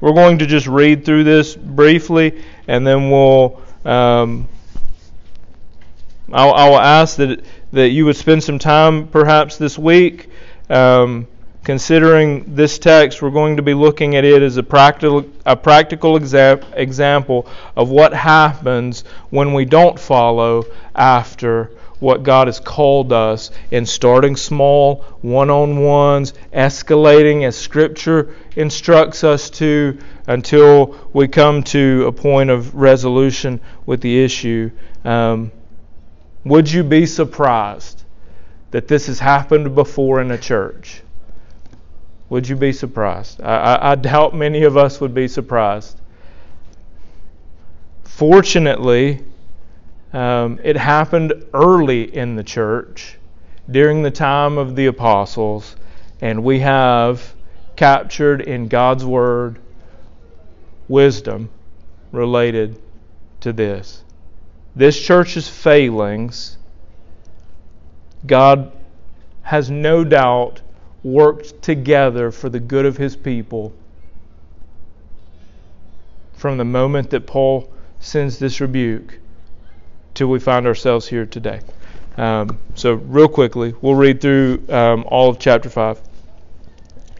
We're 0.00 0.12
going 0.12 0.38
to 0.38 0.46
just 0.46 0.68
read 0.68 1.04
through 1.04 1.24
this 1.24 1.56
briefly, 1.56 2.44
and 2.68 2.86
then 2.86 3.10
we'll. 3.10 3.60
Um, 3.84 4.48
I'll, 6.32 6.52
I 6.52 6.68
will 6.68 6.78
ask 6.78 7.16
that 7.16 7.44
that 7.72 7.88
you 7.88 8.04
would 8.04 8.16
spend 8.16 8.42
some 8.42 8.58
time, 8.58 9.08
perhaps 9.08 9.56
this 9.56 9.78
week, 9.78 10.28
um, 10.68 11.26
considering 11.64 12.54
this 12.54 12.78
text. 12.78 13.22
We're 13.22 13.30
going 13.30 13.56
to 13.56 13.62
be 13.62 13.74
looking 13.74 14.16
at 14.16 14.24
it 14.24 14.42
as 14.42 14.56
a 14.56 14.62
practical 14.62 15.26
a 15.46 15.56
practical 15.56 16.18
exa- 16.18 16.64
example 16.74 17.46
of 17.76 17.90
what 17.90 18.12
happens 18.12 19.04
when 19.30 19.52
we 19.54 19.64
don't 19.64 19.98
follow 19.98 20.64
after 20.94 21.70
what 22.02 22.24
God 22.24 22.48
has 22.48 22.58
called 22.58 23.12
us 23.12 23.52
in 23.70 23.86
starting 23.86 24.34
small, 24.34 25.04
one-on-ones, 25.20 26.34
escalating 26.52 27.46
as 27.46 27.56
Scripture 27.56 28.34
instructs 28.56 29.22
us 29.22 29.48
to, 29.50 29.96
until 30.26 30.98
we 31.12 31.28
come 31.28 31.62
to 31.62 32.04
a 32.08 32.12
point 32.12 32.50
of 32.50 32.74
resolution 32.74 33.60
with 33.86 34.00
the 34.00 34.24
issue. 34.24 34.68
Um, 35.04 35.52
would 36.44 36.70
you 36.70 36.82
be 36.82 37.06
surprised 37.06 38.02
that 38.70 38.88
this 38.88 39.06
has 39.06 39.18
happened 39.18 39.74
before 39.74 40.20
in 40.20 40.30
a 40.30 40.38
church? 40.38 41.02
Would 42.30 42.48
you 42.48 42.56
be 42.56 42.72
surprised? 42.72 43.40
I, 43.42 43.56
I, 43.56 43.92
I 43.92 43.94
doubt 43.94 44.34
many 44.34 44.62
of 44.64 44.76
us 44.76 45.00
would 45.00 45.14
be 45.14 45.28
surprised. 45.28 46.00
Fortunately, 48.04 49.22
um, 50.12 50.58
it 50.62 50.76
happened 50.76 51.32
early 51.54 52.14
in 52.14 52.36
the 52.36 52.44
church 52.44 53.18
during 53.70 54.02
the 54.02 54.10
time 54.10 54.58
of 54.58 54.76
the 54.76 54.86
apostles, 54.86 55.76
and 56.20 56.42
we 56.42 56.60
have 56.60 57.34
captured 57.76 58.40
in 58.40 58.68
God's 58.68 59.04
Word 59.04 59.58
wisdom 60.88 61.48
related 62.10 62.80
to 63.40 63.52
this. 63.52 64.04
This 64.74 65.00
church's 65.00 65.48
failings, 65.48 66.56
God 68.26 68.72
has 69.42 69.70
no 69.70 70.04
doubt 70.04 70.62
worked 71.02 71.60
together 71.62 72.30
for 72.30 72.48
the 72.48 72.60
good 72.60 72.86
of 72.86 72.96
his 72.96 73.16
people 73.16 73.72
from 76.34 76.56
the 76.58 76.64
moment 76.64 77.10
that 77.10 77.26
Paul 77.26 77.70
sends 78.00 78.38
this 78.38 78.60
rebuke 78.60 79.18
till 80.14 80.28
we 80.28 80.38
find 80.38 80.66
ourselves 80.66 81.06
here 81.06 81.26
today. 81.26 81.60
Um, 82.16 82.58
so, 82.74 82.94
real 82.94 83.28
quickly, 83.28 83.74
we'll 83.80 83.94
read 83.94 84.20
through 84.20 84.64
um, 84.68 85.04
all 85.06 85.30
of 85.30 85.38
chapter 85.38 85.70
5. 85.70 86.00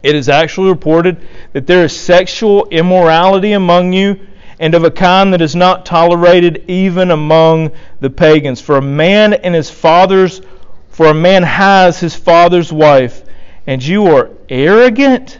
It 0.03 0.15
is 0.15 0.27
actually 0.27 0.69
reported 0.69 1.25
that 1.53 1.65
there 1.65 1.85
is 1.85 1.97
sexual 1.97 2.67
immorality 2.67 3.53
among 3.53 3.93
you, 3.93 4.19
and 4.59 4.73
of 4.75 4.83
a 4.83 4.91
kind 4.91 5.33
that 5.33 5.41
is 5.41 5.55
not 5.55 5.85
tolerated 5.85 6.65
even 6.67 7.11
among 7.11 7.71
the 7.99 8.09
pagans. 8.09 8.61
For 8.61 8.77
a 8.77 8.81
man 8.81 9.33
and 9.33 9.55
his 9.55 9.69
father's, 9.69 10.41
for 10.89 11.07
a 11.07 11.13
man 11.13 11.43
has 11.43 11.99
his 11.99 12.15
father's 12.15 12.71
wife, 12.71 13.23
and 13.65 13.83
you 13.83 14.07
are 14.07 14.29
arrogant? 14.49 15.39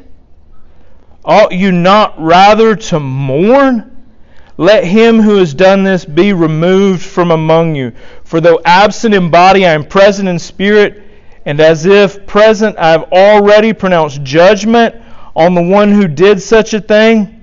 Ought 1.26 1.54
you 1.54 1.72
not 1.72 2.22
rather 2.22 2.76
to 2.76 3.00
mourn? 3.00 3.90
Let 4.58 4.84
him 4.84 5.20
who 5.20 5.38
has 5.38 5.54
done 5.54 5.84
this 5.84 6.06
be 6.06 6.32
removed 6.34 7.02
from 7.02 7.32
among 7.32 7.76
you. 7.76 7.94
For 8.24 8.40
though 8.40 8.62
absent 8.64 9.16
in 9.16 9.32
body, 9.32 9.66
I 9.66 9.74
am 9.74 9.86
present 9.86 10.30
in 10.30 10.38
spirit, 10.38 11.02
and 11.46 11.60
as 11.60 11.86
if 11.86 12.26
present, 12.28 12.78
I 12.78 12.92
have 12.92 13.12
already 13.12 13.74
pronounced 13.74 14.24
judgment 14.24 14.96
on 15.36 15.56
the 15.56 15.62
one 15.62 15.92
who 15.92 16.08
did 16.08 16.42
such 16.42 16.74
a 16.74 16.82
thing. 16.82 17.43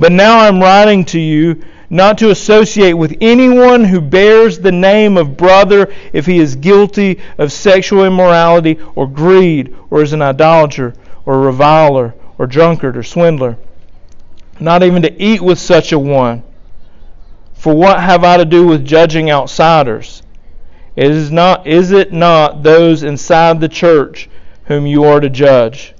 But 0.00 0.12
now 0.12 0.38
I'm 0.38 0.60
writing 0.60 1.04
to 1.06 1.20
you 1.20 1.62
not 1.90 2.16
to 2.18 2.30
associate 2.30 2.94
with 2.94 3.18
anyone 3.20 3.84
who 3.84 4.00
bears 4.00 4.58
the 4.58 4.72
name 4.72 5.18
of 5.18 5.36
brother 5.36 5.92
if 6.14 6.24
he 6.24 6.38
is 6.38 6.56
guilty 6.56 7.20
of 7.36 7.52
sexual 7.52 8.06
immorality 8.06 8.78
or 8.94 9.06
greed 9.06 9.76
or 9.90 10.00
is 10.00 10.14
an 10.14 10.22
idolater 10.22 10.94
or 11.26 11.34
a 11.34 11.38
reviler 11.38 12.14
or 12.38 12.46
drunkard 12.46 12.96
or 12.96 13.02
swindler. 13.02 13.58
Not 14.58 14.82
even 14.82 15.02
to 15.02 15.22
eat 15.22 15.42
with 15.42 15.58
such 15.58 15.92
a 15.92 15.98
one. 15.98 16.44
For 17.52 17.74
what 17.74 18.00
have 18.00 18.24
I 18.24 18.38
to 18.38 18.46
do 18.46 18.66
with 18.66 18.86
judging 18.86 19.30
outsiders? 19.30 20.22
It 20.96 21.10
is 21.10 21.30
not 21.30 21.66
is 21.66 21.90
it 21.90 22.10
not 22.10 22.62
those 22.62 23.02
inside 23.02 23.60
the 23.60 23.68
church 23.68 24.30
whom 24.64 24.86
you 24.86 25.04
are 25.04 25.20
to 25.20 25.28
judge? 25.28 25.92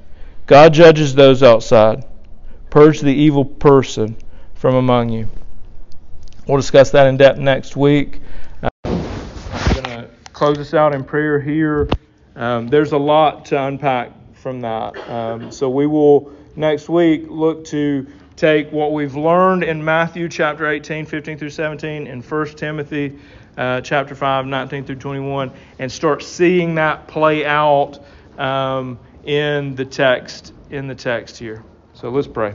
God 0.46 0.72
judges 0.72 1.14
those 1.14 1.42
outside. 1.42 2.07
Purge 2.71 3.01
the 3.01 3.12
evil 3.12 3.45
person 3.45 4.16
from 4.55 4.77
among 4.77 5.09
you. 5.09 5.29
We'll 6.47 6.57
discuss 6.57 6.91
that 6.93 7.09
in 7.09 7.16
depth 7.16 7.39
next 7.39 7.77
week. 7.77 8.21
Um, 8.62 8.71
I'm 8.85 9.73
going 9.75 9.85
to 9.85 10.11
close 10.33 10.57
this 10.57 10.73
out 10.73 10.95
in 10.95 11.03
prayer 11.03 11.41
here. 11.41 11.89
Um, 12.37 12.68
there's 12.68 12.93
a 12.93 12.99
lot 12.99 13.47
to 13.47 13.61
unpack 13.61 14.12
from 14.37 14.61
that. 14.61 14.97
Um, 15.09 15.51
so 15.51 15.68
we 15.68 15.87
will 15.87 16.33
next 16.55 16.89
week 16.89 17.25
look 17.29 17.64
to 17.66 18.07
take 18.37 18.71
what 18.71 18.93
we've 18.93 19.16
learned 19.16 19.64
in 19.64 19.85
Matthew 19.85 20.29
chapter 20.29 20.66
18, 20.66 21.07
15 21.07 21.39
through 21.39 21.51
17, 21.51 22.07
and 22.07 22.25
1 22.25 22.47
Timothy 22.57 23.18
uh, 23.57 23.81
chapter 23.81 24.14
5, 24.14 24.47
19 24.47 24.85
through 24.85 24.97
21, 24.97 25.51
and 25.79 25.91
start 25.91 26.23
seeing 26.23 26.77
that 26.77 27.09
play 27.09 27.45
out 27.45 27.99
um, 28.39 28.99
in 29.25 29.75
the 29.75 29.85
text 29.85 30.55
in 30.71 30.87
the 30.87 30.95
text 30.95 31.37
here. 31.37 31.64
So 32.01 32.09
let's 32.09 32.26
pray. 32.26 32.55